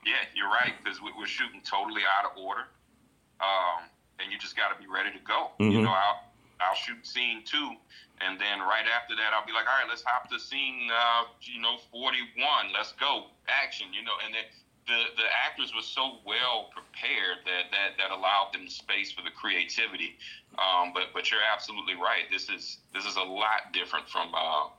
yeah, 0.06 0.24
you're 0.36 0.50
right 0.50 0.74
because 0.84 1.00
we're 1.02 1.28
shooting 1.28 1.62
totally 1.64 2.02
out 2.18 2.32
of 2.32 2.38
order, 2.38 2.66
um, 3.42 3.90
and 4.20 4.32
you 4.32 4.38
just 4.38 4.56
got 4.56 4.76
to 4.76 4.82
be 4.82 4.88
ready 4.92 5.12
to 5.12 5.20
go. 5.26 5.52
Mm-hmm. 5.60 5.72
You 5.72 5.82
know, 5.82 5.92
I'll 5.92 6.24
I'll 6.60 6.76
shoot 6.76 7.06
scene 7.06 7.44
two, 7.46 7.72
and 8.22 8.40
then 8.40 8.60
right 8.60 8.86
after 8.88 9.16
that, 9.16 9.34
I'll 9.34 9.46
be 9.46 9.54
like, 9.54 9.68
all 9.68 9.78
right, 9.78 9.90
let's 9.90 10.04
hop 10.06 10.30
to 10.32 10.40
scene, 10.40 10.90
uh, 10.90 11.30
you 11.42 11.62
know, 11.62 11.78
41. 11.92 12.74
Let's 12.74 12.94
go, 12.94 13.28
action. 13.48 13.88
You 13.94 14.04
know, 14.04 14.18
and 14.26 14.34
then 14.34 14.44
the 14.88 15.00
the 15.16 15.28
actors 15.46 15.74
were 15.76 15.82
so 15.84 16.18
well 16.26 16.70
prepared 16.72 17.44
that 17.46 17.70
that 17.72 17.98
that 18.00 18.12
allowed 18.12 18.52
them 18.54 18.68
space 18.68 19.12
for 19.12 19.22
the 19.22 19.30
creativity. 19.30 20.18
Um, 20.58 20.92
but 20.94 21.14
but 21.14 21.30
you're 21.30 21.44
absolutely 21.44 21.96
right. 21.96 22.26
This 22.32 22.50
is 22.50 22.80
this 22.94 23.06
is 23.06 23.18
a 23.18 23.24
lot 23.24 23.74
different 23.74 24.10
from 24.10 24.32
uh, 24.34 24.70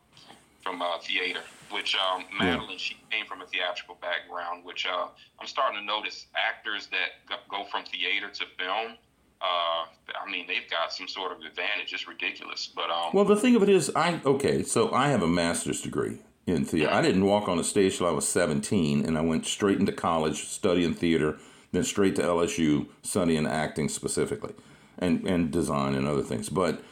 from 0.62 0.82
uh, 0.82 0.98
theater. 0.98 1.42
Which 1.70 1.94
um, 1.96 2.24
Madeleine, 2.38 2.70
yeah. 2.72 2.76
she 2.78 2.96
came 3.10 3.26
from 3.26 3.42
a 3.42 3.46
theatrical 3.46 3.98
background. 4.00 4.64
Which 4.64 4.86
uh, 4.86 5.08
I'm 5.38 5.46
starting 5.46 5.78
to 5.78 5.84
notice 5.84 6.26
actors 6.34 6.88
that 6.88 7.38
go 7.48 7.64
from 7.70 7.84
theater 7.84 8.30
to 8.30 8.44
film. 8.58 8.96
Uh, 9.40 9.86
I 10.20 10.28
mean, 10.28 10.46
they've 10.48 10.68
got 10.68 10.92
some 10.92 11.06
sort 11.06 11.30
of 11.30 11.38
advantage. 11.42 11.92
It's 11.92 12.08
ridiculous. 12.08 12.66
But 12.74 12.90
um, 12.90 13.10
well, 13.12 13.26
the 13.26 13.36
thing 13.36 13.54
of 13.54 13.62
it 13.62 13.68
is, 13.68 13.92
I 13.94 14.20
okay. 14.24 14.62
So 14.62 14.92
I 14.92 15.08
have 15.08 15.22
a 15.22 15.28
master's 15.28 15.82
degree 15.82 16.18
in 16.54 16.64
theater. 16.64 16.92
I 16.92 17.02
didn't 17.02 17.24
walk 17.24 17.48
on 17.48 17.58
a 17.58 17.64
stage 17.64 17.98
till 17.98 18.06
I 18.06 18.10
was 18.10 18.26
17, 18.28 19.04
and 19.04 19.18
I 19.18 19.20
went 19.20 19.46
straight 19.46 19.78
into 19.78 19.92
college 19.92 20.44
studying 20.44 20.94
theater, 20.94 21.38
then 21.72 21.84
straight 21.84 22.16
to 22.16 22.22
LSU 22.22 22.88
studying 23.02 23.46
acting 23.46 23.88
specifically, 23.88 24.54
and 24.98 25.26
and 25.26 25.50
design 25.50 25.94
and 25.94 26.06
other 26.06 26.22
things. 26.22 26.48
But 26.48 26.82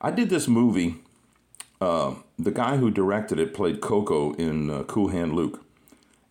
I 0.00 0.10
did 0.10 0.30
this 0.30 0.48
movie. 0.48 0.96
Uh, 1.80 2.14
the 2.38 2.52
guy 2.52 2.76
who 2.76 2.90
directed 2.90 3.40
it 3.40 3.54
played 3.54 3.80
Koko 3.80 4.34
in 4.34 4.70
uh, 4.70 4.84
Cool 4.84 5.08
Hand 5.08 5.34
Luke, 5.34 5.64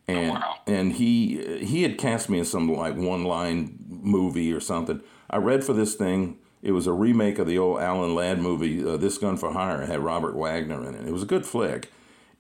and 0.07 0.31
oh, 0.31 0.33
wow. 0.35 0.55
and 0.65 0.93
he 0.93 1.65
he 1.65 1.83
had 1.83 1.97
cast 1.97 2.29
me 2.29 2.39
in 2.39 2.45
some 2.45 2.71
like 2.71 2.95
one 2.95 3.25
line 3.25 3.77
movie 3.89 4.53
or 4.53 4.59
something. 4.59 5.01
I 5.29 5.37
read 5.37 5.63
for 5.63 5.73
this 5.73 5.95
thing. 5.95 6.37
It 6.61 6.73
was 6.73 6.85
a 6.85 6.93
remake 6.93 7.39
of 7.39 7.47
the 7.47 7.57
old 7.57 7.79
Alan 7.81 8.13
Ladd 8.13 8.37
movie, 8.37 8.87
uh, 8.87 8.95
This 8.95 9.17
Gun 9.17 9.35
for 9.35 9.51
Hire. 9.51 9.81
It 9.81 9.89
had 9.89 10.01
Robert 10.01 10.35
Wagner 10.35 10.87
in 10.87 10.93
it. 10.93 11.07
It 11.07 11.11
was 11.11 11.23
a 11.23 11.25
good 11.25 11.43
flick 11.43 11.89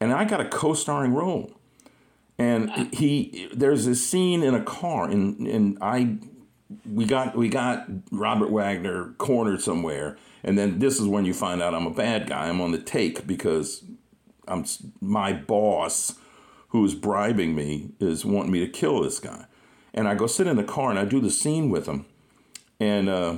and 0.01 0.11
I 0.11 0.25
got 0.25 0.41
a 0.41 0.45
co-starring 0.45 1.13
role. 1.13 1.51
And 2.37 2.71
he, 2.91 3.47
there's 3.53 3.85
a 3.85 3.93
scene 3.93 4.41
in 4.41 4.55
a 4.55 4.63
car, 4.63 5.07
and 5.07 5.47
and 5.47 5.77
I, 5.79 6.17
we 6.91 7.05
got 7.05 7.37
we 7.37 7.49
got 7.49 7.85
Robert 8.11 8.49
Wagner 8.49 9.13
cornered 9.19 9.61
somewhere, 9.61 10.17
and 10.43 10.57
then 10.57 10.79
this 10.79 10.99
is 10.99 11.05
when 11.05 11.23
you 11.23 11.35
find 11.35 11.61
out 11.61 11.75
I'm 11.75 11.85
a 11.85 11.93
bad 11.93 12.27
guy. 12.27 12.49
I'm 12.49 12.59
on 12.59 12.71
the 12.71 12.79
take 12.79 13.27
because 13.27 13.83
I'm 14.47 14.65
my 14.99 15.33
boss, 15.33 16.15
who's 16.69 16.95
bribing 16.95 17.53
me, 17.53 17.91
is 17.99 18.25
wanting 18.25 18.51
me 18.51 18.59
to 18.61 18.67
kill 18.67 19.03
this 19.03 19.19
guy, 19.19 19.45
and 19.93 20.07
I 20.07 20.15
go 20.15 20.25
sit 20.25 20.47
in 20.47 20.57
the 20.57 20.63
car 20.63 20.89
and 20.89 20.97
I 20.97 21.05
do 21.05 21.21
the 21.21 21.31
scene 21.31 21.69
with 21.69 21.85
him, 21.85 22.05
and. 22.79 23.07
Uh, 23.07 23.35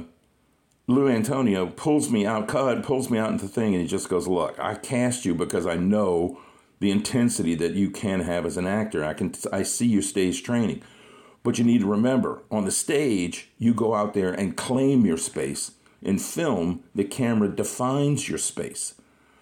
Lou 0.86 1.08
Antonio 1.08 1.67
pulls 1.67 2.10
me 2.10 2.26
out, 2.26 2.49
cut, 2.49 2.84
pulls 2.84 3.10
me 3.10 3.17
out 3.17 3.32
into 3.32 3.45
the 3.45 3.49
thing, 3.52 3.73
and 3.73 3.82
he 3.82 3.88
just 3.88 4.10
goes, 4.10 4.28
"Look, 4.28 4.60
I 4.60 4.76
cast 4.76 5.23
you 5.23 5.34
because 5.34 5.65
I 5.65 5.78
know 5.78 6.41
the 6.83 6.91
intensity 6.91 7.55
that 7.55 7.71
you 7.71 7.89
can 7.89 8.19
have 8.19 8.45
as 8.45 8.57
an 8.57 8.67
actor. 8.67 9.05
I 9.05 9.13
can 9.13 9.33
I 9.53 9.63
see 9.63 9.87
your 9.87 10.01
stage 10.01 10.43
training. 10.43 10.83
But 11.41 11.57
you 11.57 11.63
need 11.63 11.79
to 11.79 11.87
remember, 11.87 12.43
on 12.51 12.65
the 12.65 12.71
stage, 12.71 13.49
you 13.57 13.73
go 13.73 13.95
out 13.95 14.13
there 14.13 14.33
and 14.33 14.57
claim 14.57 15.05
your 15.05 15.17
space. 15.17 15.71
In 16.01 16.19
film, 16.19 16.83
the 16.93 17.05
camera 17.05 17.47
defines 17.47 18.27
your 18.27 18.37
space. 18.37 18.95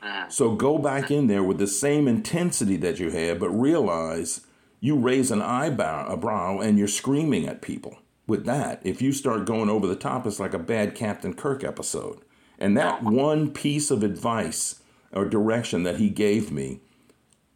Ah. 0.04 0.27
So 0.30 0.54
go 0.54 0.77
back 0.77 1.10
in 1.10 1.25
there 1.25 1.43
with 1.43 1.58
the 1.58 1.65
same 1.65 2.08
intensity 2.08 2.77
that 2.77 2.99
you 2.99 3.10
had, 3.10 3.39
but 3.39 3.49
realize 3.49 4.41
you 4.80 4.95
raise 4.95 5.32
an 5.32 5.41
eyebrow 5.41 6.12
a 6.12 6.17
brow 6.17 6.60
and 6.60 6.77
you're 6.77 6.88
screaming 6.88 7.47
at 7.47 7.63
people. 7.63 7.97
With 8.27 8.45
that, 8.45 8.82
if 8.84 9.01
you 9.01 9.12
start 9.13 9.45
going 9.45 9.69
over 9.69 9.88
the 9.88 9.95
top, 9.95 10.27
it's 10.27 10.39
like 10.39 10.54
a 10.54 10.60
bad 10.60 10.93
Captain 10.93 11.34
Kirk 11.34 11.63
episode. 11.63 12.19
And 12.60 12.77
that 12.77 12.99
oh. 13.04 13.10
one 13.10 13.51
piece 13.51 13.89
of 13.89 14.04
advice 14.04 14.82
or 15.12 15.25
direction 15.25 15.82
that 15.84 15.97
he 15.97 16.10
gave 16.10 16.51
me 16.51 16.82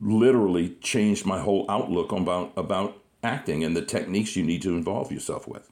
literally 0.01 0.69
changed 0.81 1.25
my 1.25 1.39
whole 1.39 1.65
outlook 1.69 2.11
about 2.11 2.51
about 2.57 2.97
acting 3.23 3.63
and 3.63 3.75
the 3.75 3.81
techniques 3.81 4.35
you 4.35 4.43
need 4.43 4.61
to 4.61 4.71
involve 4.71 5.11
yourself 5.11 5.47
with. 5.47 5.69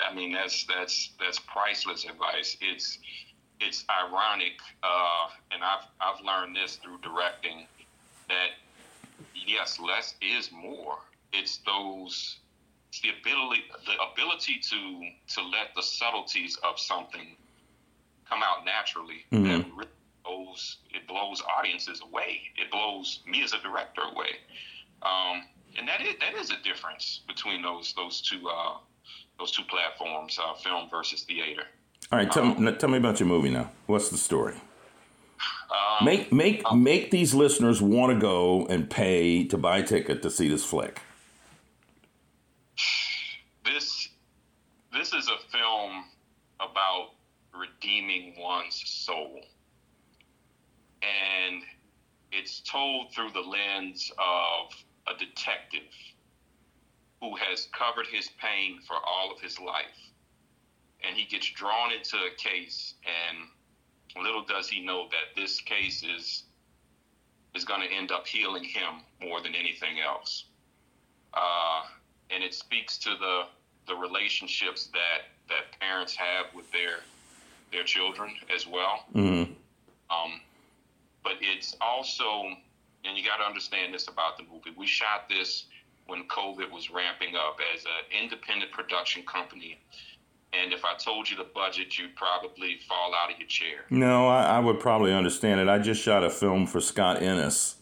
I 0.00 0.14
mean, 0.14 0.32
that's 0.32 0.64
that's 0.64 1.12
that's 1.18 1.38
priceless 1.38 2.04
advice. 2.04 2.56
It's 2.60 2.98
it's 3.60 3.84
ironic, 3.90 4.60
uh, 4.82 5.28
and 5.52 5.62
I've 5.62 5.86
I've 6.00 6.22
learned 6.24 6.56
this 6.56 6.76
through 6.76 6.98
directing 6.98 7.66
that 8.28 8.50
yes, 9.34 9.78
less 9.80 10.14
is 10.20 10.50
more. 10.52 10.98
It's 11.32 11.58
those 11.58 12.36
it's 12.88 13.00
the 13.00 13.10
ability 13.20 13.62
the 13.86 13.94
ability 14.12 14.60
to 14.70 15.34
to 15.34 15.48
let 15.48 15.74
the 15.74 15.82
subtleties 15.82 16.56
of 16.62 16.78
something 16.78 17.36
come 18.28 18.42
out 18.42 18.64
naturally 18.64 19.24
mm-hmm. 19.32 19.44
that 19.44 19.66
really 19.74 19.88
blows 20.26 20.78
it 20.94 21.06
blows 21.06 21.42
audiences 21.58 22.02
away. 22.02 22.40
It 22.56 22.70
blows 22.70 23.20
me 23.26 23.42
as 23.42 23.52
a 23.52 23.58
director 23.58 24.02
away. 24.02 24.36
Um, 25.02 25.44
and 25.78 25.86
that 25.88 26.00
is 26.00 26.14
that 26.20 26.34
is 26.34 26.50
a 26.50 26.62
difference 26.62 27.20
between 27.26 27.62
those 27.62 27.92
those 27.94 28.20
two 28.20 28.48
uh, 28.48 28.78
those 29.38 29.50
two 29.50 29.64
platforms, 29.64 30.38
uh, 30.42 30.54
film 30.54 30.88
versus 30.90 31.22
theater. 31.22 31.62
All 32.12 32.18
right, 32.18 32.30
tell, 32.30 32.44
Um, 32.44 32.64
me, 32.64 32.72
tell 32.72 32.88
me 32.88 32.98
about 32.98 33.20
your 33.20 33.28
movie 33.28 33.50
now. 33.50 33.70
What's 33.86 34.08
the 34.08 34.16
story? 34.16 34.54
Um, 35.70 36.04
make 36.04 36.32
make 36.32 36.72
make 36.72 37.10
these 37.10 37.34
listeners 37.34 37.82
want 37.82 38.12
to 38.12 38.18
go 38.18 38.66
and 38.66 38.88
pay 38.88 39.44
to 39.44 39.58
buy 39.58 39.78
a 39.78 39.82
ticket 39.82 40.22
to 40.22 40.30
see 40.30 40.48
this 40.48 40.64
flick. 40.64 41.00
this 43.64 44.08
this 44.92 45.12
is 45.12 45.28
a 45.28 45.38
film 45.50 46.04
about 46.60 47.10
redeeming 47.52 48.34
one's 48.38 48.82
soul 48.86 49.40
and 51.06 51.62
it's 52.32 52.60
told 52.60 53.12
through 53.12 53.30
the 53.30 53.40
lens 53.40 54.10
of 54.18 54.72
a 55.06 55.18
detective 55.18 55.92
who 57.20 57.34
has 57.36 57.68
covered 57.72 58.06
his 58.06 58.28
pain 58.40 58.80
for 58.86 58.96
all 58.96 59.32
of 59.32 59.40
his 59.40 59.58
life 59.60 60.12
and 61.06 61.16
he 61.16 61.24
gets 61.24 61.50
drawn 61.50 61.92
into 61.92 62.16
a 62.16 62.30
case 62.36 62.94
and 63.04 64.24
little 64.24 64.44
does 64.44 64.68
he 64.68 64.80
know 64.84 65.08
that 65.10 65.40
this 65.40 65.60
case 65.60 66.02
is 66.02 66.44
is 67.54 67.64
going 67.64 67.80
to 67.80 67.94
end 67.94 68.10
up 68.10 68.26
healing 68.26 68.64
him 68.64 69.02
more 69.20 69.40
than 69.40 69.54
anything 69.54 70.00
else 70.00 70.46
uh, 71.34 71.82
and 72.30 72.42
it 72.42 72.54
speaks 72.54 72.98
to 72.98 73.10
the 73.10 73.44
the 73.86 73.94
relationships 73.94 74.88
that 74.92 75.28
that 75.48 75.78
parents 75.80 76.14
have 76.16 76.46
with 76.54 76.70
their 76.72 76.98
their 77.72 77.84
children 77.84 78.32
as 78.54 78.66
well. 78.66 79.04
Mm-hmm. 79.14 79.52
It's 81.56 81.74
also, 81.80 82.44
and 83.04 83.16
you 83.16 83.24
got 83.24 83.38
to 83.38 83.44
understand 83.44 83.94
this 83.94 84.08
about 84.08 84.36
the 84.36 84.44
movie. 84.44 84.70
We 84.76 84.86
shot 84.86 85.28
this 85.28 85.64
when 86.06 86.24
COVID 86.28 86.70
was 86.70 86.90
ramping 86.90 87.34
up 87.34 87.58
as 87.74 87.84
an 87.84 88.22
independent 88.22 88.70
production 88.72 89.22
company. 89.24 89.78
And 90.52 90.72
if 90.72 90.84
I 90.84 90.94
told 90.96 91.28
you 91.28 91.36
the 91.36 91.48
budget, 91.54 91.98
you'd 91.98 92.14
probably 92.14 92.78
fall 92.88 93.12
out 93.14 93.32
of 93.32 93.38
your 93.38 93.48
chair. 93.48 93.84
No, 93.90 94.28
I, 94.28 94.44
I 94.44 94.58
would 94.58 94.80
probably 94.80 95.12
understand 95.12 95.60
it. 95.60 95.68
I 95.68 95.78
just 95.78 96.02
shot 96.02 96.24
a 96.24 96.30
film 96.30 96.66
for 96.66 96.80
Scott 96.80 97.22
Ennis 97.22 97.76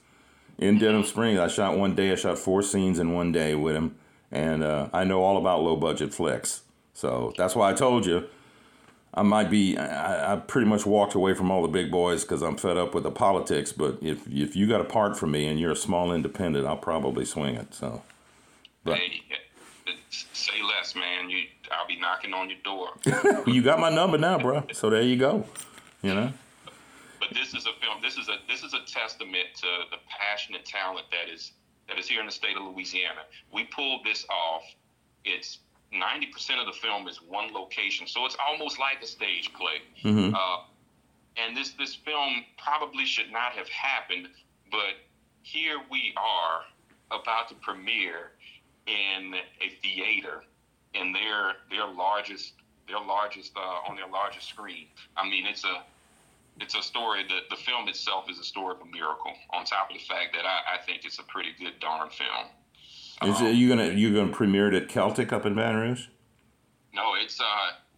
in 0.58 0.78
Denham 0.78 1.04
Springs. 1.04 1.38
I 1.38 1.48
shot 1.48 1.76
one 1.76 1.94
day. 1.94 2.12
I 2.12 2.14
shot 2.14 2.38
four 2.38 2.62
scenes 2.62 2.98
in 2.98 3.12
one 3.12 3.32
day 3.32 3.54
with 3.54 3.76
him, 3.76 3.96
and 4.30 4.64
uh, 4.64 4.88
I 4.92 5.04
know 5.04 5.22
all 5.22 5.36
about 5.36 5.62
low 5.62 5.76
budget 5.76 6.14
flicks. 6.14 6.62
So 6.94 7.32
that's 7.36 7.54
why 7.54 7.70
I 7.70 7.74
told 7.74 8.06
you 8.06 8.28
I 9.16 9.22
might 9.22 9.48
be. 9.48 9.78
I, 9.78 10.32
I 10.34 10.36
pretty 10.36 10.66
much 10.66 10.84
walked 10.84 11.14
away 11.14 11.34
from 11.34 11.50
all 11.50 11.62
the 11.62 11.68
big 11.68 11.90
boys 11.90 12.22
because 12.22 12.42
I'm 12.42 12.56
fed 12.56 12.76
up 12.76 12.94
with 12.94 13.04
the 13.04 13.12
politics. 13.12 13.72
But 13.72 13.98
if 14.02 14.26
if 14.26 14.56
you 14.56 14.66
got 14.66 14.80
a 14.80 14.84
part 14.84 15.16
for 15.16 15.26
me 15.26 15.46
and 15.46 15.58
you're 15.58 15.72
a 15.72 15.76
small 15.76 16.12
independent, 16.12 16.66
I'll 16.66 16.76
probably 16.76 17.24
swing 17.24 17.54
it. 17.54 17.72
So, 17.74 18.02
but 18.82 18.98
Hey, 18.98 19.22
say 20.10 20.60
less, 20.62 20.96
man. 20.96 21.30
You, 21.30 21.44
I'll 21.70 21.86
be 21.86 21.98
knocking 21.98 22.34
on 22.34 22.50
your 22.50 22.58
door. 22.64 22.88
you 23.46 23.62
got 23.62 23.78
my 23.78 23.90
number 23.90 24.18
now, 24.18 24.38
bro. 24.38 24.64
So 24.72 24.90
there 24.90 25.02
you 25.02 25.16
go. 25.16 25.46
You 26.02 26.14
know. 26.14 26.32
but 27.20 27.30
this 27.32 27.54
is 27.54 27.66
a 27.66 27.72
film. 27.80 28.02
This 28.02 28.16
is 28.16 28.28
a 28.28 28.36
this 28.48 28.62
is 28.64 28.74
a 28.74 28.80
testament 28.84 29.46
to 29.56 29.68
the 29.90 29.98
passion 30.08 30.56
and 30.56 30.64
talent 30.64 31.06
that 31.12 31.32
is 31.32 31.52
that 31.88 31.98
is 31.98 32.08
here 32.08 32.20
in 32.20 32.26
the 32.26 32.32
state 32.32 32.56
of 32.56 32.64
Louisiana. 32.64 33.22
We 33.52 33.64
pulled 33.64 34.04
this 34.04 34.26
off. 34.28 34.64
It's 35.24 35.58
ninety 35.94 36.26
percent 36.26 36.60
of 36.60 36.66
the 36.66 36.72
film 36.72 37.08
is 37.08 37.22
one 37.22 37.52
location, 37.52 38.06
so 38.06 38.24
it's 38.26 38.36
almost 38.48 38.78
like 38.78 39.02
a 39.02 39.06
stage 39.06 39.52
play. 39.54 39.80
Mhm. 40.02 40.34
Uh, 40.34 40.64
and 41.36 41.56
this 41.56 41.70
this 41.72 41.94
film 41.94 42.44
probably 42.58 43.04
should 43.04 43.30
not 43.30 43.52
have 43.52 43.68
happened, 43.68 44.28
but 44.70 44.96
here 45.42 45.80
we 45.90 46.14
are 46.16 46.64
about 47.10 47.48
to 47.48 47.54
premiere 47.56 48.32
in 48.86 49.34
a 49.60 49.68
theater 49.82 50.44
in 50.94 51.12
their 51.12 51.56
their 51.70 51.86
largest 51.86 52.54
their 52.86 53.00
largest 53.00 53.52
uh, 53.56 53.88
on 53.88 53.96
their 53.96 54.06
largest 54.08 54.48
screen. 54.48 54.88
I 55.16 55.28
mean, 55.28 55.46
it's 55.46 55.64
a 55.64 55.84
it's 56.60 56.76
a 56.76 56.82
story 56.82 57.24
that 57.24 57.50
the 57.50 57.56
film 57.56 57.88
itself 57.88 58.30
is 58.30 58.38
a 58.38 58.44
story 58.44 58.76
of 58.76 58.80
a 58.82 58.84
miracle. 58.86 59.32
On 59.50 59.64
top 59.64 59.90
of 59.90 59.96
the 59.96 60.04
fact 60.04 60.34
that 60.34 60.44
I, 60.46 60.74
I 60.74 60.78
think 60.86 61.04
it's 61.04 61.18
a 61.18 61.24
pretty 61.24 61.50
good 61.58 61.80
darn 61.80 62.10
film. 62.10 62.46
Is 63.22 63.40
it, 63.40 63.54
you 63.54 63.68
gonna 63.68 63.90
you 63.90 64.14
gonna 64.14 64.32
premiere 64.32 64.68
it 64.68 64.74
at 64.74 64.88
Celtic 64.88 65.32
up 65.32 65.46
in 65.46 65.54
Baton 65.54 65.76
Rouge? 65.76 66.06
No, 66.92 67.14
it's 67.14 67.40
uh 67.40 67.44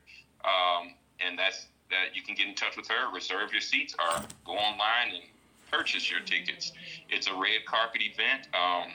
Um, 0.43 0.93
and 1.25 1.39
that's 1.39 1.67
that 1.89 2.15
you 2.15 2.21
can 2.21 2.35
get 2.35 2.47
in 2.47 2.53
touch 2.53 2.77
with 2.77 2.87
her, 2.87 3.11
reserve 3.13 3.51
your 3.51 3.61
seats, 3.61 3.95
or 3.97 4.21
go 4.45 4.51
online 4.51 5.15
and 5.15 5.23
purchase 5.71 6.09
your 6.11 6.19
tickets. 6.19 6.71
It's 7.09 7.27
a 7.27 7.33
red 7.33 7.65
carpet 7.65 8.01
event. 8.03 8.47
Um, 8.53 8.91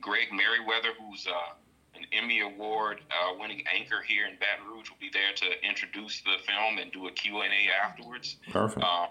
Greg 0.00 0.28
Meriwether, 0.32 0.88
who's 0.98 1.26
uh, 1.26 1.54
an 1.94 2.04
Emmy 2.12 2.40
Award 2.40 3.00
uh, 3.10 3.36
winning 3.38 3.62
anchor 3.72 4.02
here 4.06 4.26
in 4.26 4.34
Baton 4.40 4.66
Rouge, 4.72 4.90
will 4.90 4.96
be 5.00 5.10
there 5.12 5.32
to 5.36 5.66
introduce 5.68 6.20
the 6.22 6.36
film 6.46 6.78
and 6.78 6.90
do 6.92 7.06
a 7.06 7.12
Q&A 7.12 7.68
afterwards. 7.84 8.36
Perfect. 8.50 8.84
Uh, 8.84 9.06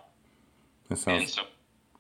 That 0.89 0.89
and 0.89 0.99
sounds 0.99 1.33
so, 1.33 1.43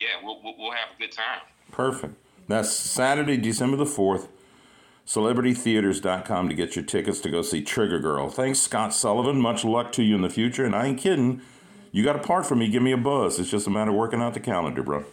yeah, 0.01 0.07
we'll, 0.23 0.41
we'll, 0.43 0.55
we'll 0.57 0.71
have 0.71 0.89
a 0.95 0.99
good 0.99 1.11
time. 1.13 1.41
perfect. 1.71 2.13
That's 2.47 2.71
Saturday, 2.71 3.37
December 3.37 3.77
the 3.77 3.85
fourth. 3.85 4.29
CelebrityTheaters.com 5.05 6.49
to 6.49 6.55
get 6.55 6.75
your 6.75 6.83
tickets 6.83 7.21
to 7.21 7.29
go 7.29 7.41
see 7.41 7.61
Trigger 7.61 7.99
Girl. 7.99 8.29
Thanks, 8.29 8.59
Scott 8.59 8.93
Sullivan. 8.93 9.39
Much 9.39 9.63
luck 9.63 9.91
to 9.93 10.03
you 10.03 10.15
in 10.15 10.21
the 10.21 10.29
future. 10.29 10.65
And 10.65 10.75
I 10.75 10.87
ain't 10.87 10.99
kidding. 10.99 11.41
You 11.91 12.03
got 12.03 12.17
a 12.17 12.19
part 12.19 12.45
for 12.45 12.55
me. 12.55 12.67
Give 12.67 12.83
me 12.83 12.91
a 12.91 12.97
buzz. 12.97 13.39
It's 13.39 13.49
just 13.49 13.67
a 13.67 13.69
matter 13.69 13.91
of 13.91 13.95
working 13.95 14.21
out 14.21 14.33
the 14.33 14.41
calendar, 14.41 14.83
bro. 14.83 15.05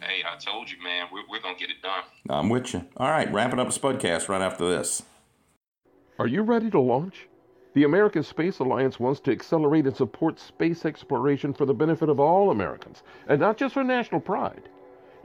Hey, 0.00 0.22
I 0.26 0.38
told 0.38 0.70
you, 0.70 0.82
man, 0.82 1.06
we're, 1.12 1.24
we're 1.28 1.42
going 1.42 1.56
to 1.56 1.60
get 1.60 1.70
it 1.70 1.82
done. 1.82 2.04
I'm 2.30 2.48
with 2.48 2.72
you. 2.72 2.86
All 2.96 3.10
right, 3.10 3.30
wrapping 3.32 3.58
up 3.58 3.68
Spudcast 3.68 4.28
right 4.28 4.40
after 4.40 4.68
this. 4.68 5.02
Are 6.18 6.26
you 6.26 6.42
ready 6.42 6.70
to 6.70 6.80
launch? 6.80 7.28
The 7.74 7.84
American 7.84 8.22
Space 8.22 8.58
Alliance 8.58 8.98
wants 8.98 9.20
to 9.20 9.32
accelerate 9.32 9.86
and 9.86 9.94
support 9.94 10.38
space 10.40 10.86
exploration 10.86 11.52
for 11.52 11.66
the 11.66 11.74
benefit 11.74 12.08
of 12.08 12.18
all 12.18 12.50
Americans, 12.50 13.02
and 13.28 13.38
not 13.38 13.58
just 13.58 13.74
for 13.74 13.84
national 13.84 14.22
pride. 14.22 14.68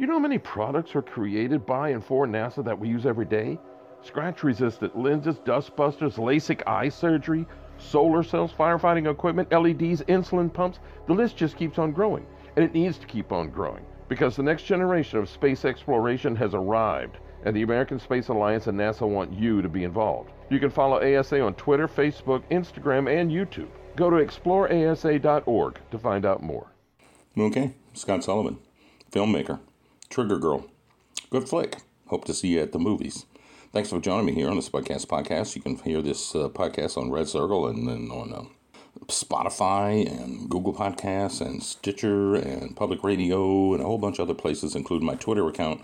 You 0.01 0.07
know 0.07 0.13
how 0.13 0.19
many 0.19 0.39
products 0.39 0.95
are 0.95 1.03
created 1.03 1.63
by 1.63 1.89
and 1.89 2.03
for 2.03 2.25
NASA 2.25 2.65
that 2.65 2.79
we 2.79 2.89
use 2.89 3.05
every 3.05 3.27
day? 3.27 3.59
Scratch 4.01 4.41
resistant 4.41 4.97
lenses, 4.97 5.37
dust 5.45 5.75
busters, 5.75 6.15
LASIK 6.15 6.63
eye 6.65 6.89
surgery, 6.89 7.45
solar 7.77 8.23
cells, 8.23 8.51
firefighting 8.51 9.11
equipment, 9.11 9.51
LEDs, 9.51 10.01
insulin 10.05 10.51
pumps. 10.51 10.79
The 11.05 11.13
list 11.13 11.37
just 11.37 11.55
keeps 11.55 11.77
on 11.77 11.91
growing, 11.91 12.25
and 12.55 12.65
it 12.65 12.73
needs 12.73 12.97
to 12.97 13.05
keep 13.05 13.31
on 13.31 13.51
growing 13.51 13.85
because 14.09 14.35
the 14.35 14.41
next 14.41 14.63
generation 14.63 15.19
of 15.19 15.29
space 15.29 15.65
exploration 15.65 16.35
has 16.35 16.55
arrived, 16.55 17.19
and 17.45 17.55
the 17.55 17.61
American 17.61 17.99
Space 17.99 18.29
Alliance 18.29 18.65
and 18.65 18.79
NASA 18.79 19.07
want 19.07 19.31
you 19.31 19.61
to 19.61 19.69
be 19.69 19.83
involved. 19.83 20.31
You 20.49 20.59
can 20.59 20.71
follow 20.71 20.97
ASA 20.97 21.39
on 21.39 21.53
Twitter, 21.53 21.87
Facebook, 21.87 22.41
Instagram, 22.49 23.07
and 23.07 23.29
YouTube. 23.29 23.69
Go 23.95 24.09
to 24.09 24.15
exploreasa.org 24.15 25.79
to 25.91 25.99
find 25.99 26.25
out 26.25 26.41
more. 26.41 26.71
Okay, 27.37 27.75
Scott 27.93 28.23
Sullivan, 28.23 28.57
filmmaker, 29.11 29.59
Trigger 30.11 30.37
Girl. 30.37 30.65
Good 31.29 31.47
flick. 31.47 31.77
Hope 32.07 32.25
to 32.25 32.33
see 32.33 32.49
you 32.49 32.59
at 32.59 32.73
the 32.73 32.79
movies. 32.79 33.25
Thanks 33.71 33.89
for 33.89 34.01
joining 34.01 34.25
me 34.25 34.33
here 34.33 34.49
on 34.49 34.57
the 34.57 34.61
Spudcast 34.61 35.07
podcast. 35.07 35.55
You 35.55 35.61
can 35.61 35.77
hear 35.77 36.01
this 36.01 36.35
uh, 36.35 36.49
podcast 36.49 36.97
on 36.97 37.09
Red 37.09 37.29
Circle 37.29 37.67
and 37.67 37.87
then 37.87 38.11
on 38.11 38.33
uh, 38.33 38.43
Spotify 39.05 40.05
and 40.05 40.49
Google 40.49 40.73
Podcasts 40.73 41.39
and 41.39 41.63
Stitcher 41.63 42.35
and 42.35 42.75
Public 42.75 43.05
Radio 43.05 43.73
and 43.73 43.81
a 43.81 43.85
whole 43.85 43.97
bunch 43.97 44.19
of 44.19 44.29
other 44.29 44.37
places, 44.37 44.75
including 44.75 45.07
my 45.07 45.15
Twitter 45.15 45.47
account 45.47 45.81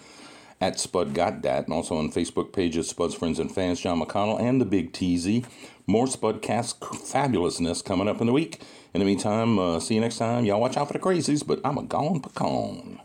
at 0.60 0.78
Spud 0.78 1.14
Got 1.14 1.42
Dat, 1.42 1.64
and 1.64 1.74
also 1.74 1.96
on 1.96 2.12
Facebook 2.12 2.52
pages 2.52 2.90
Spud's 2.90 3.16
Friends 3.16 3.40
and 3.40 3.50
Fans, 3.50 3.80
John 3.80 4.02
McConnell, 4.02 4.42
and 4.42 4.60
the 4.60 4.66
Big 4.66 4.92
TZ. 4.92 5.48
More 5.86 6.08
Spudcast 6.08 6.80
fabulousness 6.80 7.82
coming 7.82 8.10
up 8.10 8.20
in 8.20 8.28
the 8.28 8.34
week. 8.34 8.62
In 8.94 9.00
the 9.00 9.06
meantime, 9.06 9.58
uh, 9.58 9.80
see 9.80 9.96
you 9.96 10.02
next 10.02 10.18
time. 10.18 10.44
Y'all 10.44 10.60
watch 10.60 10.76
out 10.76 10.88
for 10.88 10.94
the 10.94 11.00
crazies, 11.00 11.48
but 11.48 11.62
I'm 11.64 11.78
a 11.78 11.84
gone 11.84 12.20
pecan. 12.20 13.00